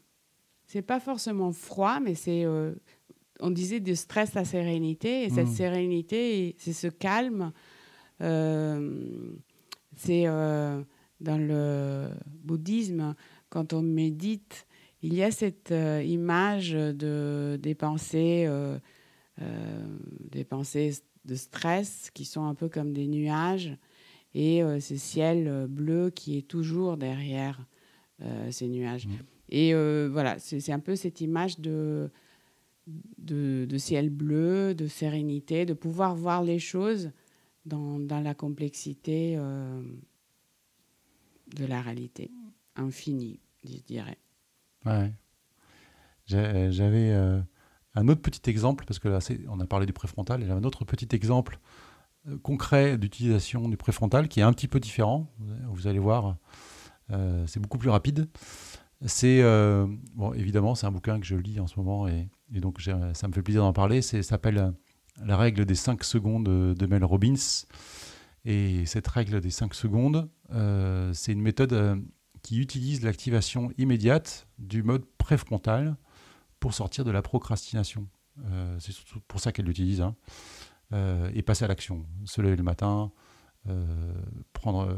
C'est 0.66 0.82
pas 0.82 1.00
forcément 1.00 1.52
froid, 1.52 2.00
mais 2.00 2.16
c'est 2.16 2.46
on 3.40 3.52
disait 3.52 3.80
de 3.80 3.94
stress 3.94 4.36
à 4.36 4.44
sérénité 4.44 5.24
et 5.24 5.30
cette 5.30 5.48
Mm. 5.48 5.56
sérénité, 5.56 6.56
c'est 6.58 6.74
ce 6.74 6.88
calme. 6.88 7.52
c'est 9.96 10.26
dans 10.26 11.38
le 11.38 12.10
bouddhisme 12.44 13.14
quand 13.50 13.74
on 13.74 13.84
médite, 13.84 14.66
il 15.02 15.14
y 15.14 15.24
a 15.24 15.32
cette 15.32 15.72
euh, 15.72 16.04
image 16.04 16.72
de 16.72 17.60
des 17.62 17.76
pensées, 17.76 18.46
euh, 18.48 18.78
euh, 19.42 19.98
des 20.30 20.44
pensées 20.44 20.94
de 21.26 21.36
stress 21.36 22.12
qui 22.12 22.26
sont 22.26 22.46
un 22.46 22.56
peu 22.56 22.70
comme 22.70 22.94
des 22.94 23.08
nuages 23.08 23.76
et 24.34 24.62
ce 24.80 24.96
ciel 24.96 25.68
bleu 25.68 26.10
qui 26.10 26.38
est 26.38 26.48
toujours 26.48 26.96
derrière 26.96 27.68
ces 28.50 28.70
nuages. 28.70 29.06
Mhm. 29.06 29.18
Et 29.50 29.74
voilà, 30.08 30.40
c'est 30.40 30.72
un 30.72 30.80
peu 30.80 30.96
cette 30.96 31.20
image 31.20 31.60
de, 31.60 32.10
de, 33.18 33.68
de 33.70 33.78
ciel 33.78 34.10
bleu, 34.10 34.74
de 34.74 34.88
sérénité, 34.88 35.66
de 35.66 35.74
pouvoir 35.74 36.16
voir 36.16 36.44
les 36.44 36.60
choses 36.60 37.12
dans, 37.66 38.00
dans 38.00 38.22
la 38.22 38.34
complexité 38.34 39.36
de 41.54 41.66
la 41.66 41.82
réalité 41.82 42.32
infinie, 42.78 43.42
je 43.66 43.80
dirais. 43.86 44.18
Ouais. 44.86 45.14
J'ai- 46.26 46.72
J'avais 46.72 47.12
euh, 47.12 47.40
un 47.96 48.08
autre 48.08 48.22
petit 48.22 48.50
exemple, 48.50 48.86
parce 48.86 49.00
que 49.00 49.08
là, 49.08 49.20
on 49.50 49.60
a 49.60 49.66
parlé 49.66 49.86
du 49.86 49.94
préfrontal, 49.94 50.42
et 50.44 50.46
j'avais 50.48 50.60
un 50.60 50.64
autre 50.64 50.86
petit 50.86 51.08
exemple 51.16 51.60
euh, 52.28 52.38
concret 52.40 52.98
d'utilisation 52.98 53.68
du 53.70 53.78
préfrontal 53.78 54.28
qui 54.28 54.40
est 54.40 54.44
un 54.44 54.54
petit 54.54 54.68
peu 54.68 54.80
différent. 54.80 55.28
Vous- 55.72 55.88
allez 55.88 56.00
voir, 56.00 56.38
euh, 57.12 57.46
c'est 57.48 57.60
beaucoup 57.60 57.78
plus 57.78 57.90
rapide. 57.90 58.30
C'est, 59.06 59.42
euh, 59.42 59.88
bon, 60.16 60.34
évidemment, 60.34 60.76
c'est 60.76 60.86
un 60.88 60.92
bouquin 60.92 61.20
que 61.20 61.26
je 61.26 61.36
lis 61.36 61.60
en 61.60 61.68
ce 61.68 61.80
moment, 61.80 62.08
et, 62.08 62.30
et 62.54 62.60
donc 62.60 62.82
ça 62.82 63.28
me 63.28 63.34
fait 63.34 63.42
plaisir 63.44 63.64
d'en 63.64 63.74
parler. 63.74 64.02
Ça 64.02 64.22
s'appelle 64.24 64.58
euh, 64.60 64.72
La 65.26 65.38
règle 65.38 65.66
des 65.66 65.76
5 65.76 66.04
secondes 66.04 66.46
de, 66.46 66.86
Mel 66.88 67.04
Robbins. 67.04 67.36
Et 68.46 68.86
cette 68.86 69.08
règle 69.08 69.40
des 69.42 69.50
5 69.52 69.74
secondes, 69.74 70.30
euh, 70.52 71.12
c'est 71.14 71.32
une 71.32 71.42
méthode 71.42 71.74
euh, 71.74 71.96
qui 72.42 72.60
utilise 72.60 73.04
l'activation 73.04 73.72
immédiate 73.78 74.48
du 74.58 74.84
mode 74.84 75.06
préfrontal 75.18 75.96
pour 76.60 76.74
sortir 76.74 77.04
de 77.06 77.12
la 77.12 77.22
procrastination. 77.22 78.08
Euh, 78.46 78.78
c'est 78.80 78.92
surtout 78.92 79.20
pour 79.28 79.40
ça 79.40 79.52
qu'elle 79.52 79.66
l'utilise. 79.66 80.02
hein. 80.02 80.16
Euh, 80.94 81.32
et 81.34 81.42
passer 81.42 81.64
à 81.64 81.68
l'action. 81.70 82.06
Se 82.26 82.42
lever 82.42 82.58
le 82.58 82.64
matin, 82.64 83.12
euh, 83.70 84.14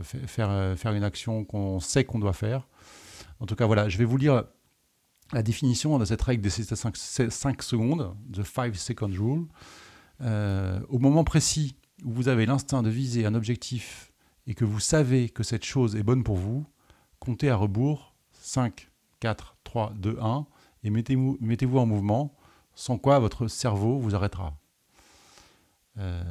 faire, 0.01 0.93
une 0.93 1.03
action 1.03 1.45
qu'on 1.45 1.79
sait 1.79 2.03
qu'on 2.03 2.17
doit 2.17 2.34
faire. 2.34 2.67
En 3.39 3.45
tout 3.45 3.56
cas, 3.56 3.67
voilà, 3.67 3.89
je 3.89 3.99
vais 3.99 4.06
vous 4.06 4.17
lire 4.17 4.43
la 5.34 5.43
définition 5.43 5.99
de 5.99 6.06
cette 6.06 6.21
règle 6.21 6.41
des 6.41 6.49
5, 6.49 7.62
secondes, 7.62 8.15
the 8.32 8.43
5 8.43 8.75
second 8.75 9.08
rule. 9.08 9.45
Au 10.89 10.99
moment 10.99 11.23
précis 11.23 11.75
où 12.03 12.12
vous 12.12 12.27
avez 12.27 12.47
l'instinct 12.47 12.82
de 12.82 12.89
viser 12.89 13.27
un 13.27 13.36
objectif 13.36 14.12
et 14.47 14.56
que 14.56 14.65
vous 14.65 14.79
savez 14.79 15.29
que 15.29 15.43
cette 15.43 15.63
chose 15.63 15.95
est 15.95 16.03
bonne 16.03 16.23
pour 16.23 16.38
vous, 16.38 16.65
comptez 17.24 17.50
à 17.50 17.56
rebours 17.56 18.14
5, 18.34 18.90
4, 19.22 19.56
3, 19.64 19.94
2, 19.96 20.18
1 20.20 20.46
et 20.84 20.90
mettez-vous 20.90 21.78
en 21.78 21.86
mouvement, 21.86 22.36
sans 22.76 22.98
quoi 22.98 23.18
votre 23.20 23.48
cerveau 23.48 23.98
vous 23.98 24.14
arrêtera. 24.14 24.58
Euh, 26.00 26.22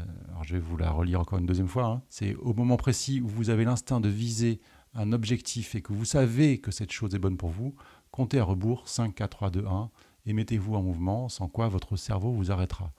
je 0.43 0.53
vais 0.53 0.61
vous 0.61 0.77
la 0.77 0.91
relire 0.91 1.21
encore 1.21 1.39
une 1.39 1.47
deuxième 1.47 1.69
fois. 1.69 1.87
hein. 1.87 2.03
C'est 2.11 2.35
au 2.35 2.53
moment 2.53 2.77
précis 2.77 3.23
où 3.23 3.27
vous 3.29 3.49
avez 3.49 3.65
l'instinct 3.65 4.01
de 4.01 4.11
viser 4.11 4.61
un 4.93 5.13
objectif 5.13 5.75
et 5.75 5.81
que 5.81 5.95
vous 5.95 6.05
savez 6.05 6.59
que 6.59 6.71
cette 6.71 6.93
chose 6.93 7.15
est 7.15 7.19
bonne 7.19 7.39
pour 7.39 7.49
vous, 7.49 7.75
comptez 8.11 8.39
à 8.39 8.45
rebours 8.45 8.87
5, 8.87 9.15
4, 9.15 9.31
3, 9.31 9.51
2, 9.51 9.67
1 9.67 9.91
et 10.27 10.35
mettez-vous 10.35 10.75
en 10.75 10.83
mouvement, 10.83 11.31
sans 11.31 11.49
quoi 11.49 11.69
votre 11.69 11.97
cerveau 11.97 12.33
vous 12.33 12.53
arrêtera. 12.53 12.93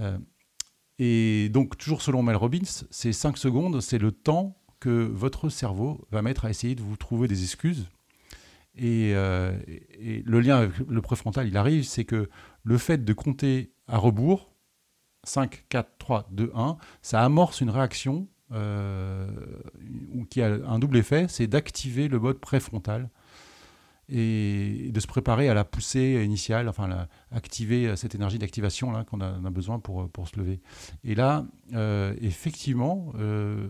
Euh, 0.00 0.18
et 0.98 1.48
donc, 1.48 1.78
toujours 1.78 2.02
selon 2.02 2.22
Mel 2.22 2.36
Robbins, 2.36 2.84
ces 2.90 3.14
5 3.14 3.38
secondes, 3.38 3.80
c'est 3.80 3.96
le 3.96 4.12
temps 4.12 4.59
que 4.80 4.88
votre 4.90 5.48
cerveau 5.48 6.06
va 6.10 6.22
mettre 6.22 6.44
à 6.46 6.50
essayer 6.50 6.74
de 6.74 6.82
vous 6.82 6.96
trouver 6.96 7.28
des 7.28 7.42
excuses. 7.42 7.88
Et, 8.76 9.12
euh, 9.14 9.58
et- 9.98 10.22
le 10.24 10.40
lien 10.40 10.58
avec 10.58 10.72
le 10.88 11.02
préfrontal, 11.02 11.46
il 11.48 11.56
arrive, 11.56 11.84
c'est 11.84 12.04
que 12.04 12.28
le 12.64 12.78
fait 12.78 13.04
de 13.04 13.12
compter 13.12 13.72
à 13.88 13.98
rebours, 13.98 14.52
5, 15.24 15.64
4, 15.68 15.90
3, 15.98 16.28
2, 16.30 16.50
1, 16.54 16.76
ça 17.02 17.22
amorce 17.22 17.60
une 17.60 17.70
réaction 17.70 18.26
euh, 18.52 19.30
qui 20.30 20.42
a 20.42 20.46
un 20.66 20.78
double 20.78 20.96
effet, 20.96 21.26
c'est 21.28 21.46
d'activer 21.46 22.08
le 22.08 22.18
mode 22.18 22.38
préfrontal 22.40 23.10
et 24.08 24.90
de 24.92 24.98
se 24.98 25.06
préparer 25.06 25.48
à 25.48 25.54
la 25.54 25.64
poussée 25.64 26.22
initiale, 26.24 26.68
enfin 26.68 27.06
activer 27.30 27.94
cette 27.96 28.14
énergie 28.16 28.38
d'activation 28.38 29.04
qu'on 29.04 29.20
a, 29.20 29.38
on 29.40 29.44
a 29.44 29.50
besoin 29.50 29.78
pour, 29.78 30.08
pour 30.10 30.26
se 30.26 30.36
lever. 30.36 30.60
Et 31.04 31.14
là, 31.14 31.46
euh, 31.74 32.12
effectivement, 32.20 33.12
euh, 33.20 33.68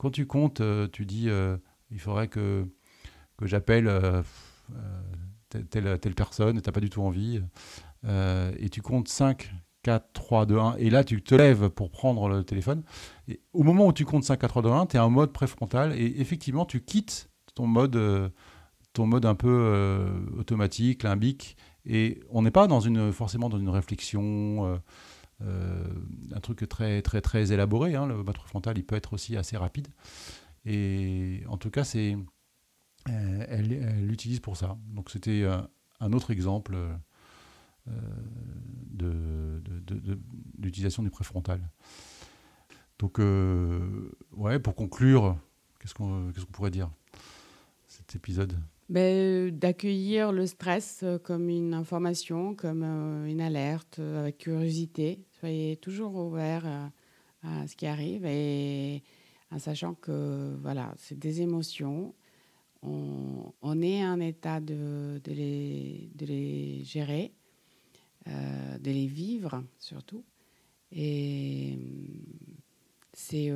quand 0.00 0.10
tu 0.10 0.26
comptes, 0.26 0.62
euh, 0.62 0.88
tu 0.90 1.04
dis 1.04 1.28
euh, 1.28 1.58
il 1.90 2.00
faudrait 2.00 2.28
que, 2.28 2.66
j'appelle 3.42 3.86
euh, 3.86 4.22
telle, 5.50 6.14
personne 6.14 6.56
et 6.56 6.62
tu 6.62 6.68
n'as 6.68 6.72
pas 6.72 6.80
du 6.80 6.88
tout 6.88 7.02
envie. 7.02 7.42
Et 8.58 8.70
tu 8.70 8.80
comptes 8.80 9.08
5, 9.08 9.52
4, 9.82 10.12
3, 10.14 10.46
2, 10.46 10.58
1. 10.58 10.76
Et 10.78 10.88
là, 10.88 11.04
tu 11.04 11.22
te 11.22 11.34
lèves 11.34 11.68
pour 11.68 11.90
prendre 11.90 12.30
le 12.30 12.44
téléphone. 12.44 12.82
Au 13.52 13.62
moment 13.62 13.88
où 13.88 13.92
tu 13.92 14.06
comptes 14.06 14.24
5, 14.24 14.38
4, 14.38 14.48
3, 14.48 14.62
2, 14.62 14.70
1, 14.70 14.86
tu 14.86 14.96
es 14.96 15.00
en 15.00 15.10
mode 15.10 15.32
préfrontal. 15.32 15.92
Et 15.92 16.18
effectivement, 16.18 16.64
tu 16.64 16.80
quittes 16.80 17.28
ton 17.54 17.66
mode, 17.66 17.96
un 17.96 19.34
peu 19.34 20.08
automatique, 20.38 21.02
limbique. 21.02 21.58
Et 21.84 22.22
on 22.30 22.40
n'est 22.40 22.50
pas 22.50 22.66
forcément 23.12 23.50
dans 23.50 23.58
une 23.58 23.68
réflexion, 23.68 24.80
un 25.42 26.40
truc 26.40 26.68
très, 26.68 27.02
très, 27.02 27.20
très 27.20 27.52
élaboré. 27.52 27.94
hein. 27.94 28.06
Le 28.06 28.22
mode 28.22 28.34
préfrontal, 28.36 28.78
il 28.78 28.84
peut 28.84 28.96
être 28.96 29.12
aussi 29.14 29.36
assez 29.36 29.56
rapide. 29.56 29.88
Et 30.66 31.42
en 31.48 31.56
tout 31.56 31.70
cas, 31.70 31.84
c'est, 31.84 32.16
euh, 33.08 33.44
elle 33.48 34.06
l'utilise 34.06 34.40
pour 34.40 34.56
ça. 34.56 34.76
Donc, 34.88 35.10
c'était 35.10 35.42
euh, 35.42 35.60
un 36.00 36.12
autre 36.12 36.30
exemple. 36.30 36.74
euh, 36.74 36.92
euh, 37.88 37.92
de, 38.92 39.62
d'utilisation 40.58 41.02
du 41.02 41.10
préfrontal. 41.10 41.60
Donc, 42.98 43.18
euh, 43.18 44.10
ouais, 44.32 44.58
pour 44.58 44.74
conclure, 44.74 45.38
qu'est-ce 45.80 45.94
qu'on 45.94 46.30
pourrait 46.52 46.70
dire 46.70 46.90
cet 47.88 48.14
épisode? 48.14 48.58
Ben, 48.90 49.00
euh, 49.00 49.50
D'accueillir 49.52 50.32
le 50.32 50.46
stress 50.48 51.02
euh, 51.04 51.16
comme 51.16 51.48
une 51.48 51.74
information, 51.74 52.56
comme 52.56 52.82
euh, 52.82 53.26
une 53.26 53.40
alerte, 53.40 54.00
avec 54.00 54.38
curiosité. 54.38 55.24
Soyez 55.38 55.76
toujours 55.76 56.16
ouvert 56.16 56.90
à 57.44 57.68
ce 57.68 57.76
qui 57.76 57.86
arrive 57.86 58.26
et 58.26 59.04
en 59.52 59.60
sachant 59.60 59.94
que 59.94 60.56
voilà, 60.60 60.92
c'est 60.96 61.16
des 61.18 61.40
émotions. 61.40 62.14
On, 62.82 63.82
est 63.82 64.04
en 64.04 64.18
état 64.20 64.58
de, 64.58 65.20
de, 65.22 65.32
les, 65.32 66.10
de 66.14 66.26
les 66.26 66.84
gérer, 66.84 67.32
de 68.26 68.90
les 68.90 69.06
vivre 69.06 69.62
surtout. 69.78 70.24
Et, 70.90 71.78
c'est. 73.12 73.52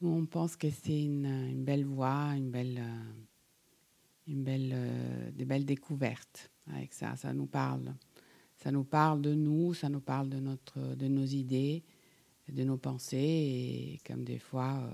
On 0.00 0.26
pense 0.26 0.56
que 0.56 0.70
c'est 0.70 1.02
une, 1.02 1.64
belle 1.64 1.84
voie, 1.84 2.34
une 2.36 2.50
belle, 2.50 2.78
euh, 2.78 3.12
une 4.26 4.44
belle, 4.44 4.72
euh, 4.72 5.30
des 5.32 5.44
belles 5.44 5.64
découvertes 5.64 6.50
avec 6.66 6.92
ça. 6.92 7.16
Ça 7.16 7.32
nous 7.32 7.46
parle. 7.46 7.94
Ça 8.56 8.70
nous 8.70 8.84
parle 8.84 9.22
de 9.22 9.34
nous, 9.34 9.74
ça 9.74 9.88
nous 9.88 10.00
parle 10.00 10.28
de, 10.28 10.40
notre, 10.40 10.94
de 10.94 11.08
nos 11.08 11.24
idées, 11.24 11.84
de 12.48 12.64
nos 12.64 12.76
pensées. 12.76 13.16
Et 13.16 14.00
comme 14.06 14.24
des 14.24 14.38
fois, 14.38 14.82
euh, 14.82 14.92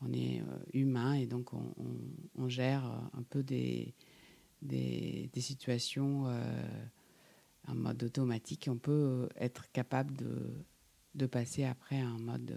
on 0.00 0.12
est 0.12 0.42
humain 0.72 1.14
et 1.14 1.26
donc 1.26 1.52
on, 1.52 2.48
gère 2.48 2.84
un 3.12 3.22
peu 3.24 3.42
des, 3.42 3.94
des, 4.62 5.28
situations 5.40 6.26
en 7.66 7.74
mode 7.74 8.04
automatique. 8.04 8.68
On 8.70 8.76
peut 8.76 9.28
être 9.36 9.70
capable 9.72 10.16
de, 10.16 10.64
de 11.16 11.26
passer 11.26 11.64
après 11.64 12.00
à 12.00 12.06
un 12.06 12.18
mode 12.18 12.56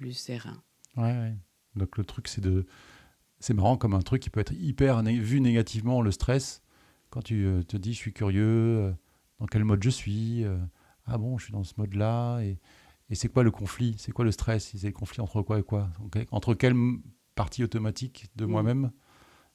plus 0.00 0.14
serein. 0.14 0.62
Ouais, 0.96 1.02
ouais. 1.04 1.36
Donc 1.76 1.96
le 1.98 2.04
truc, 2.04 2.26
c'est 2.28 2.40
de. 2.40 2.66
C'est 3.38 3.54
marrant 3.54 3.76
comme 3.76 3.94
un 3.94 4.00
truc 4.02 4.22
qui 4.22 4.30
peut 4.30 4.40
être 4.40 4.52
hyper 4.52 5.02
né- 5.02 5.18
vu 5.18 5.40
négativement, 5.40 6.02
le 6.02 6.10
stress. 6.10 6.62
Quand 7.10 7.22
tu 7.22 7.44
euh, 7.46 7.62
te 7.62 7.76
dis, 7.76 7.92
je 7.92 7.98
suis 7.98 8.12
curieux, 8.12 8.44
euh, 8.44 8.92
dans 9.38 9.46
quel 9.46 9.64
mode 9.64 9.82
je 9.82 9.90
suis 9.90 10.44
euh, 10.44 10.58
Ah 11.06 11.16
bon, 11.18 11.38
je 11.38 11.44
suis 11.44 11.52
dans 11.52 11.64
ce 11.64 11.74
mode-là. 11.78 12.40
Et, 12.40 12.58
et 13.08 13.14
c'est 13.14 13.28
quoi 13.28 13.42
le 13.42 13.50
conflit? 13.50 13.94
C'est 13.98 14.12
quoi 14.12 14.24
le 14.24 14.32
stress? 14.32 14.72
C'est 14.76 14.86
le 14.86 14.92
conflit 14.92 15.20
entre 15.20 15.42
quoi 15.42 15.58
et 15.58 15.62
quoi? 15.62 15.90
Ok 16.04 16.18
Entre 16.30 16.54
quelle 16.54 16.74
partie 17.34 17.62
automatique 17.64 18.26
de 18.36 18.44
Mm. 18.46 18.50
moi-même? 18.50 18.90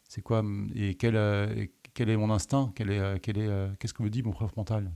C'est 0.08 0.22
quoi 0.22 0.40
m- 0.40 0.70
Et 0.76 0.96
quel, 0.96 1.16
et 1.16 1.72
quel 1.94 2.10
est 2.10 2.18
mon 2.18 2.30
instinct? 2.32 2.72
Quel 2.76 2.90
est, 2.92 3.20
quel 3.22 3.38
est, 3.38 3.78
Qu'est-ce 3.80 3.94
que 3.94 4.04
me 4.04 4.10
dit 4.10 4.24
mon 4.24 4.32
préfrontal 4.32 4.92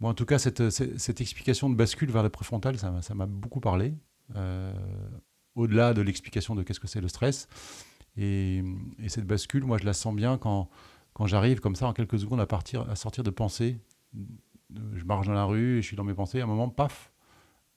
Bon, 0.00 0.08
en 0.08 0.14
tout 0.14 0.24
cas, 0.26 0.38
cette, 0.38 0.70
cette, 0.70 0.98
cette 0.98 1.20
explication 1.20 1.68
de 1.68 1.74
bascule 1.74 2.10
vers 2.10 2.22
le 2.22 2.30
préfrontal, 2.30 2.78
ça 2.78 3.14
m'a 3.14 3.26
beaucoup 3.26 3.60
parlé. 3.60 3.94
Euh, 4.36 4.72
au-delà 5.56 5.94
de 5.94 6.02
l'explication 6.02 6.54
de 6.54 6.62
qu'est-ce 6.62 6.80
que 6.80 6.86
c'est 6.86 7.00
le 7.00 7.08
stress. 7.08 7.48
Et, 8.16 8.62
et 8.98 9.08
cette 9.08 9.26
bascule, 9.26 9.64
moi, 9.64 9.78
je 9.78 9.84
la 9.84 9.92
sens 9.92 10.14
bien 10.14 10.38
quand, 10.38 10.68
quand 11.12 11.26
j'arrive 11.26 11.60
comme 11.60 11.74
ça, 11.74 11.86
en 11.86 11.92
quelques 11.92 12.18
secondes, 12.18 12.40
à, 12.40 12.46
partir, 12.46 12.88
à 12.88 12.96
sortir 12.96 13.24
de 13.24 13.30
pensées. 13.30 13.78
Je 14.94 15.04
marche 15.04 15.26
dans 15.26 15.32
la 15.32 15.44
rue 15.44 15.78
et 15.78 15.82
je 15.82 15.86
suis 15.86 15.96
dans 15.96 16.04
mes 16.04 16.14
pensées. 16.14 16.40
À 16.40 16.44
un 16.44 16.46
moment, 16.46 16.68
paf, 16.68 17.12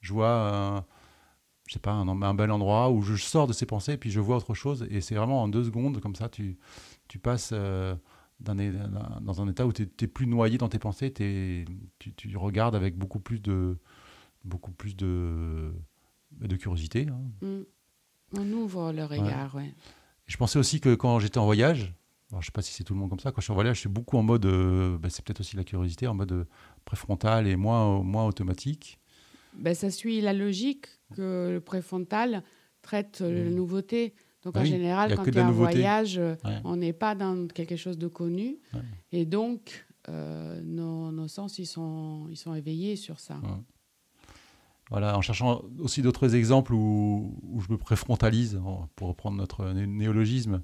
je 0.00 0.12
vois 0.12 0.30
un, 0.30 0.84
je 1.66 1.74
sais 1.74 1.80
pas, 1.80 1.92
un, 1.92 2.34
bel 2.34 2.50
endroit 2.50 2.90
où 2.90 3.02
je 3.02 3.16
sors 3.16 3.46
de 3.46 3.52
ces 3.52 3.66
pensées 3.66 3.94
et 3.94 3.96
puis 3.96 4.10
je 4.10 4.20
vois 4.20 4.36
autre 4.36 4.54
chose. 4.54 4.86
Et 4.90 5.00
c'est 5.00 5.14
vraiment 5.14 5.42
en 5.42 5.48
deux 5.48 5.64
secondes, 5.64 6.00
comme 6.00 6.14
ça, 6.14 6.28
tu, 6.28 6.58
passes 7.22 7.50
euh, 7.52 7.94
dans 8.40 9.42
un 9.42 9.48
état 9.48 9.66
où 9.66 9.72
tu 9.72 9.88
n'es 10.00 10.08
plus 10.08 10.26
noyé 10.26 10.58
dans 10.58 10.68
tes 10.68 10.78
pensées. 10.78 11.12
t'es- 11.12 11.64
tu, 11.98 12.14
tu 12.14 12.36
regardes 12.36 12.76
avec 12.76 12.96
beaucoup 12.96 13.20
plus 13.20 13.40
de, 13.40 13.78
beaucoup 14.44 14.72
plus 14.72 14.94
de, 14.94 15.72
de 16.40 16.56
curiosité. 16.56 17.06
hein. 17.08 17.20
Mm. 17.46 17.62
On 18.38 18.52
ouvre 18.52 18.92
le 18.92 19.04
regard, 19.04 19.54
ouais. 19.54 19.72
Je 20.26 20.36
pensais 20.36 20.58
aussi 20.58 20.80
que 20.80 20.94
quand 20.94 21.18
j'étais 21.20 21.38
en 21.38 21.44
voyage, 21.44 21.94
alors 22.30 22.42
je 22.42 22.46
sais 22.46 22.52
pas 22.52 22.62
si 22.62 22.72
c'est 22.72 22.82
tout 22.82 22.94
le 22.94 22.98
monde 23.00 23.10
comme 23.10 23.20
ça, 23.20 23.30
quand 23.30 23.40
je 23.40 23.44
suis 23.44 23.52
en 23.52 23.54
voyage, 23.54 23.76
je 23.76 23.80
suis 23.80 23.88
beaucoup 23.88 24.16
en 24.16 24.22
mode, 24.22 24.46
euh, 24.46 24.98
bah, 24.98 25.08
c'est 25.10 25.24
peut-être 25.24 25.40
aussi 25.40 25.56
la 25.56 25.62
curiosité, 25.64 26.06
en 26.08 26.14
mode 26.14 26.32
euh, 26.32 26.44
préfrontal 26.84 27.46
et 27.46 27.54
moins, 27.56 28.02
moins 28.02 28.26
automatique. 28.26 28.98
Ben, 29.56 29.74
ça 29.74 29.90
suit 29.90 30.20
la 30.20 30.32
logique 30.32 30.86
que 31.14 31.50
le 31.52 31.60
préfrontal 31.60 32.42
traite 32.82 33.20
euh, 33.20 33.44
la 33.44 33.50
Mm. 33.50 33.54
nouveauté. 33.54 34.14
Donc 34.42 34.54
Ah 34.56 34.60
en 34.60 34.62
oui, 34.62 34.68
général, 34.68 35.08
il 35.08 35.10
y 35.10 35.14
a 35.14 35.16
quand 35.16 35.26
es 35.28 35.30
la 35.30 35.46
en 35.46 35.52
voyage, 35.52 36.18
euh, 36.18 36.34
Ouais. 36.44 36.58
on 36.64 36.76
n'est 36.76 36.92
pas 36.92 37.14
dans 37.14 37.46
quelque 37.46 37.76
chose 37.76 37.98
de 37.98 38.08
connu. 38.08 38.58
Ouais. 38.74 38.80
Et 39.12 39.24
donc, 39.26 39.86
euh, 40.08 40.60
nos, 40.64 41.12
nos 41.12 41.28
sens, 41.28 41.58
ils 41.58 41.66
sont, 41.66 42.26
ils 42.30 42.36
sont 42.36 42.54
éveillés 42.54 42.96
sur 42.96 43.20
ça. 43.20 43.40
Voilà, 44.94 45.18
en 45.18 45.22
cherchant 45.22 45.64
aussi 45.80 46.02
d'autres 46.02 46.36
exemples 46.36 46.72
où, 46.72 47.60
je 47.66 47.72
me 47.72 47.76
préfrontalise, 47.76 48.60
pour 48.94 49.08
reprendre 49.08 49.36
notre 49.36 49.72
né- 49.72 49.88
néologisme, 49.88 50.62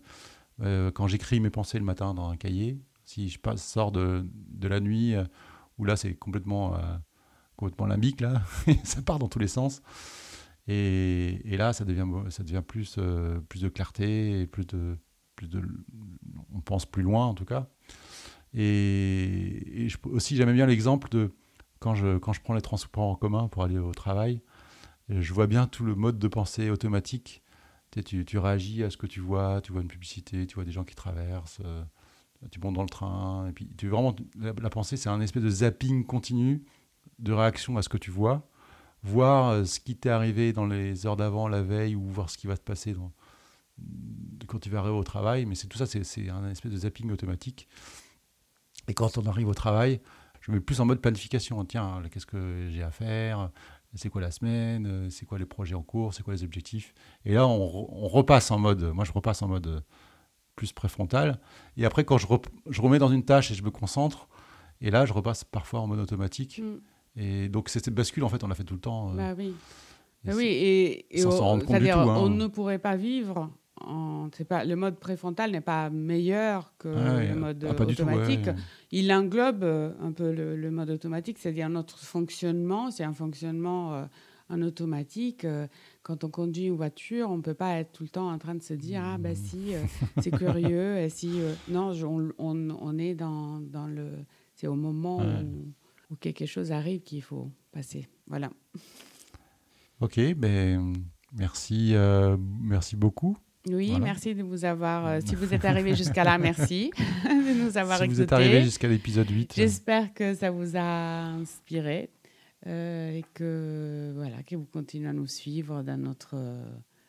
euh, 0.62 0.92
quand 0.92 1.08
j'écris 1.08 1.40
mes 1.40 1.50
pensées 1.50 1.80
le 1.80 1.84
matin 1.84 2.14
dans 2.14 2.28
un 2.28 2.36
cahier, 2.36 2.78
si 3.04 3.28
je 3.28 3.40
passe, 3.40 3.60
sors 3.60 3.90
de, 3.90 4.24
de 4.32 4.68
la 4.68 4.78
nuit, 4.78 5.16
euh, 5.16 5.24
où 5.78 5.84
là 5.84 5.96
c'est 5.96 6.14
complètement, 6.14 6.76
euh, 6.76 6.78
complètement 7.56 7.86
limbique, 7.86 8.20
là, 8.20 8.40
ça 8.84 9.02
part 9.02 9.18
dans 9.18 9.26
tous 9.26 9.40
les 9.40 9.48
sens. 9.48 9.82
Et, 10.68 11.40
et 11.52 11.56
là, 11.56 11.72
ça 11.72 11.84
devient, 11.84 12.06
ça 12.28 12.44
devient 12.44 12.62
plus, 12.64 12.98
euh, 12.98 13.40
plus 13.48 13.62
de 13.62 13.68
clarté, 13.68 14.46
plus 14.46 14.64
de, 14.64 14.96
plus 15.34 15.48
de, 15.48 15.60
on 16.54 16.60
pense 16.60 16.86
plus 16.86 17.02
loin 17.02 17.26
en 17.26 17.34
tout 17.34 17.46
cas. 17.46 17.66
Et, 18.54 19.88
aussi, 20.04 20.36
j'aimais 20.36 20.52
bien 20.52 20.66
l'exemple 20.66 21.08
de 21.08 21.32
quand 21.80 21.94
je, 21.94 22.18
quand 22.18 22.32
je 22.32 22.40
prends 22.40 22.54
les 22.54 22.60
transports 22.60 23.08
en 23.08 23.16
commun 23.16 23.48
pour 23.48 23.64
aller 23.64 23.78
au 23.78 23.92
travail, 23.92 24.42
euh, 25.10 25.20
je 25.20 25.32
vois 25.32 25.46
bien 25.46 25.66
tout 25.66 25.84
le 25.84 25.94
mode 25.94 26.18
de 26.18 26.28
pensée 26.28 26.70
automatique. 26.70 27.42
Tu, 27.90 28.24
tu, 28.24 28.38
réagis 28.38 28.84
à 28.84 28.90
ce 28.90 28.96
que 28.96 29.08
tu 29.08 29.18
vois, 29.18 29.60
tu 29.62 29.72
vois 29.72 29.82
une 29.82 29.88
publicité, 29.88 30.46
tu 30.46 30.54
vois 30.54 30.64
des 30.64 30.70
gens 30.70 30.84
qui 30.84 30.94
traversent, 30.94 31.58
euh, 31.64 31.82
tu 32.52 32.60
montes 32.60 32.74
dans 32.74 32.84
le 32.84 32.88
train, 32.88 33.48
et 33.48 33.52
puis 33.52 33.68
tu 33.76 33.88
vraiment 33.88 34.14
la, 34.38 34.70
pensée, 34.70 34.96
c'est 34.96 35.08
un 35.08 35.20
espèce 35.20 35.42
de 35.42 35.50
zapping 35.50 36.06
continu 36.06 36.62
de 37.18 37.32
réaction 37.32 37.76
à 37.78 37.82
ce 37.82 37.88
que 37.88 37.98
tu 37.98 38.12
vois, 38.12 38.48
voir 39.02 39.48
euh, 39.48 39.64
ce 39.64 39.80
qui 39.80 39.96
t'est 39.96 40.08
arrivé 40.08 40.52
dans 40.52 40.66
les 40.66 41.04
heures 41.04 41.16
d'avant, 41.16 41.48
la 41.48 41.62
veille, 41.62 41.96
ou 41.96 42.04
voir 42.04 42.30
ce 42.30 42.38
qui 42.38 42.46
va 42.46 42.56
te 42.56 42.62
passer 42.62 42.94
quand 44.46 44.60
tu 44.60 44.70
vas 44.70 44.78
arriver 44.78 44.96
au 44.96 45.02
travail. 45.02 45.44
Mais 45.46 45.56
c'est 45.56 45.66
tout 45.66 45.78
ça, 45.78 45.86
c'est 45.86 46.28
un 46.28 46.48
espèce 46.48 46.70
de 46.70 46.78
zapping 46.78 47.10
automatique. 47.10 47.66
Et 48.86 48.94
quand 48.94 49.18
on 49.18 49.26
arrive 49.26 49.48
au 49.48 49.54
travail, 49.54 50.00
je 50.40 50.50
me 50.50 50.56
mets 50.56 50.60
plus 50.62 50.80
en 50.80 50.84
mode 50.86 51.00
planification. 51.00 51.64
Tiens, 51.64 52.02
qu'est-ce 52.10 52.26
que 52.26 52.68
j'ai 52.70 52.82
à 52.82 52.90
faire? 52.90 53.50
C'est 53.94 54.08
quoi 54.08 54.20
la 54.20 54.30
semaine? 54.30 55.10
C'est 55.10 55.26
quoi 55.26 55.38
les 55.38 55.46
projets 55.46 55.74
en 55.74 55.82
cours? 55.82 56.14
C'est 56.14 56.22
quoi 56.22 56.32
les 56.34 56.44
objectifs? 56.44 56.94
Et 57.24 57.34
là, 57.34 57.46
on, 57.46 57.58
re- 57.66 57.88
on 57.90 58.08
repasse 58.08 58.50
en 58.50 58.58
mode. 58.58 58.82
Moi, 58.92 59.04
je 59.04 59.12
repasse 59.12 59.42
en 59.42 59.48
mode 59.48 59.66
euh, 59.66 59.80
plus 60.56 60.72
préfrontal. 60.72 61.40
Et 61.76 61.84
après, 61.84 62.04
quand 62.04 62.16
je, 62.16 62.26
remets 62.80 62.98
dans 62.98 63.10
une 63.10 63.24
tâche 63.24 63.50
et 63.50 63.54
je 63.54 63.62
me 63.64 63.70
concentre, 63.70 64.28
et 64.80 64.90
là, 64.90 65.06
je 65.06 65.12
repasse 65.12 65.42
parfois 65.44 65.80
en 65.80 65.86
mode 65.88 65.98
automatique. 65.98 66.60
Mm. 66.62 67.20
Et 67.20 67.48
donc, 67.48 67.68
c'est 67.68 67.84
cette 67.84 67.94
bascule, 67.94 68.22
en 68.22 68.28
fait, 68.28 68.44
on 68.44 68.48
l'a 68.48 68.54
fait 68.54 68.64
tout 68.64 68.74
le 68.74 68.80
temps. 68.80 69.10
euh, 69.10 69.16
Bah 69.16 69.34
oui. 69.36 69.48
et 70.24 70.28
Bah 70.28 70.32
oui, 70.36 70.46
et, 70.46 71.16
et 71.16 71.22
sans 71.22 71.28
on- 71.28 71.32
s'en 71.32 71.44
rendre 71.46 71.64
compte 71.66 71.78
du 71.78 71.84
c'est-à-dire, 71.84 72.04
tout, 72.04 72.10
hein. 72.10 72.16
on 72.20 72.28
ne 72.28 72.46
pourrait 72.46 72.78
pas 72.78 72.94
vivre. 72.96 73.50
En, 73.80 74.28
pas, 74.48 74.64
le 74.64 74.76
mode 74.76 74.96
préfrontal 74.98 75.50
n'est 75.52 75.60
pas 75.60 75.90
meilleur 75.90 76.72
que 76.78 76.88
Ah 76.88 77.16
ouais, 77.16 77.28
le 77.28 77.34
mode 77.34 77.66
ah, 77.68 77.74
tout, 77.74 77.82
ouais, 77.84 77.90
automatique. 77.92 78.48
Il 78.92 79.12
englobe 79.12 79.62
euh, 79.64 79.92
un 80.00 80.12
peu 80.12 80.32
le, 80.32 80.56
le 80.56 80.70
mode 80.70 80.90
automatique, 80.90 81.38
c'est-à-dire 81.38 81.68
notre 81.68 81.98
fonctionnement. 81.98 82.90
C'est 82.90 83.04
un 83.04 83.12
fonctionnement 83.14 83.94
euh, 83.94 84.04
en 84.50 84.60
automatique. 84.62 85.44
Euh, 85.44 85.66
quand 86.02 86.24
on 86.24 86.28
conduit 86.28 86.64
une 86.66 86.76
voiture, 86.76 87.30
on 87.30 87.36
ne 87.38 87.42
peut 87.42 87.54
pas 87.54 87.76
être 87.78 87.92
tout 87.92 88.02
le 88.02 88.08
temps 88.10 88.30
en 88.30 88.38
train 88.38 88.54
de 88.54 88.62
se 88.62 88.74
dire 88.74 89.02
Ah, 89.04 89.16
ben 89.18 89.34
si, 89.34 89.74
euh, 89.74 89.82
c'est 90.20 90.30
curieux. 90.30 90.96
Et 91.04 91.08
si, 91.08 91.40
euh, 91.40 91.52
non, 91.68 91.92
je- 91.92 92.06
on, 92.06 92.30
on- 92.38 92.76
on 92.80 92.98
est 92.98 93.14
dans, 93.14 93.60
dans 93.60 93.86
le. 93.86 94.10
C'est 94.54 94.66
au 94.66 94.74
moment 94.76 95.18
Ouais. 95.18 95.42
où, 95.42 95.72
où 96.12 96.16
quelque 96.16 96.44
chose 96.46 96.70
arrive 96.72 97.00
qu'il 97.02 97.22
faut 97.22 97.50
passer. 97.72 98.06
Voilà. 98.26 98.50
Ok, 100.00 100.18
ben, 100.36 100.92
merci, 101.32 101.94
euh, 101.94 102.36
merci 102.62 102.96
beaucoup. 102.96 103.36
Oui, 103.66 103.88
Voilà. 103.90 104.04
merci 104.04 104.34
de 104.34 104.42
vous 104.42 104.64
avoir. 104.64 105.06
euh, 105.06 105.20
si 105.24 105.34
vous 105.34 105.52
êtes 105.52 105.64
arrivé 105.66 105.94
jusqu'à 105.94 106.24
là, 106.24 106.38
merci 106.38 106.90
de 107.24 107.62
nous 107.64 107.76
avoir 107.76 107.98
si 107.98 108.04
écoutés. 108.04 108.16
vous 108.16 108.22
êtes 108.22 108.32
arrivé 108.32 108.62
jusqu'à 108.62 108.88
l'épisode 108.88 109.28
8, 109.30 109.52
euh, 109.52 109.54
J'espère 109.56 110.14
que 110.14 110.34
ça 110.34 110.50
vous 110.50 110.76
a 110.76 111.24
inspiré 111.26 112.10
euh, 112.66 113.10
et 113.12 113.24
que 113.34 114.12
voilà 114.16 114.42
que 114.42 114.56
vous 114.56 114.64
continuez 114.66 115.08
à 115.08 115.12
nous 115.12 115.26
suivre 115.26 115.82
dans 115.82 115.98
notre 115.98 116.34
euh, 116.34 116.64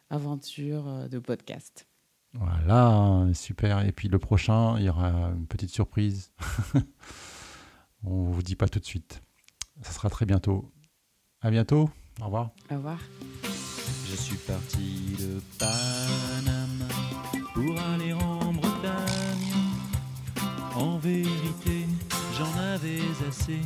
aventure 0.09 1.07
de 1.09 1.19
podcast. 1.19 1.87
Voilà, 2.33 3.27
super. 3.33 3.85
Et 3.85 3.91
puis 3.91 4.07
le 4.07 4.19
prochain, 4.19 4.77
il 4.77 4.85
y 4.85 4.89
aura 4.89 5.09
une 5.35 5.47
petite 5.47 5.69
surprise. 5.69 6.31
On 8.03 8.23
vous 8.23 8.41
dit 8.41 8.55
pas 8.55 8.67
tout 8.67 8.79
de 8.79 8.85
suite. 8.85 9.21
Ça 9.81 9.91
sera 9.91 10.09
très 10.09 10.25
bientôt. 10.25 10.71
À 11.41 11.49
bientôt. 11.51 11.89
Au 12.21 12.25
revoir. 12.25 12.51
Au 12.71 12.75
revoir. 12.75 12.99
Je 14.11 14.17
suis 14.17 14.35
parti 14.35 15.15
de 15.19 15.39
Panama 15.57 16.85
pour 17.53 17.79
aller 17.93 18.11
en 18.11 18.51
Bretagne. 18.51 19.53
En 20.75 20.97
vérité, 20.97 21.87
j'en 22.37 22.59
avais 22.59 22.99
assez 23.29 23.61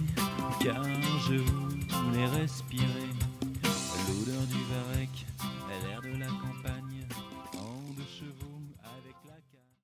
car 0.64 0.84
je 1.28 1.38
voulais 1.38 2.28
respirer 2.28 3.10
l'odeur 4.08 4.44
du 4.44 4.62
varech 4.70 5.25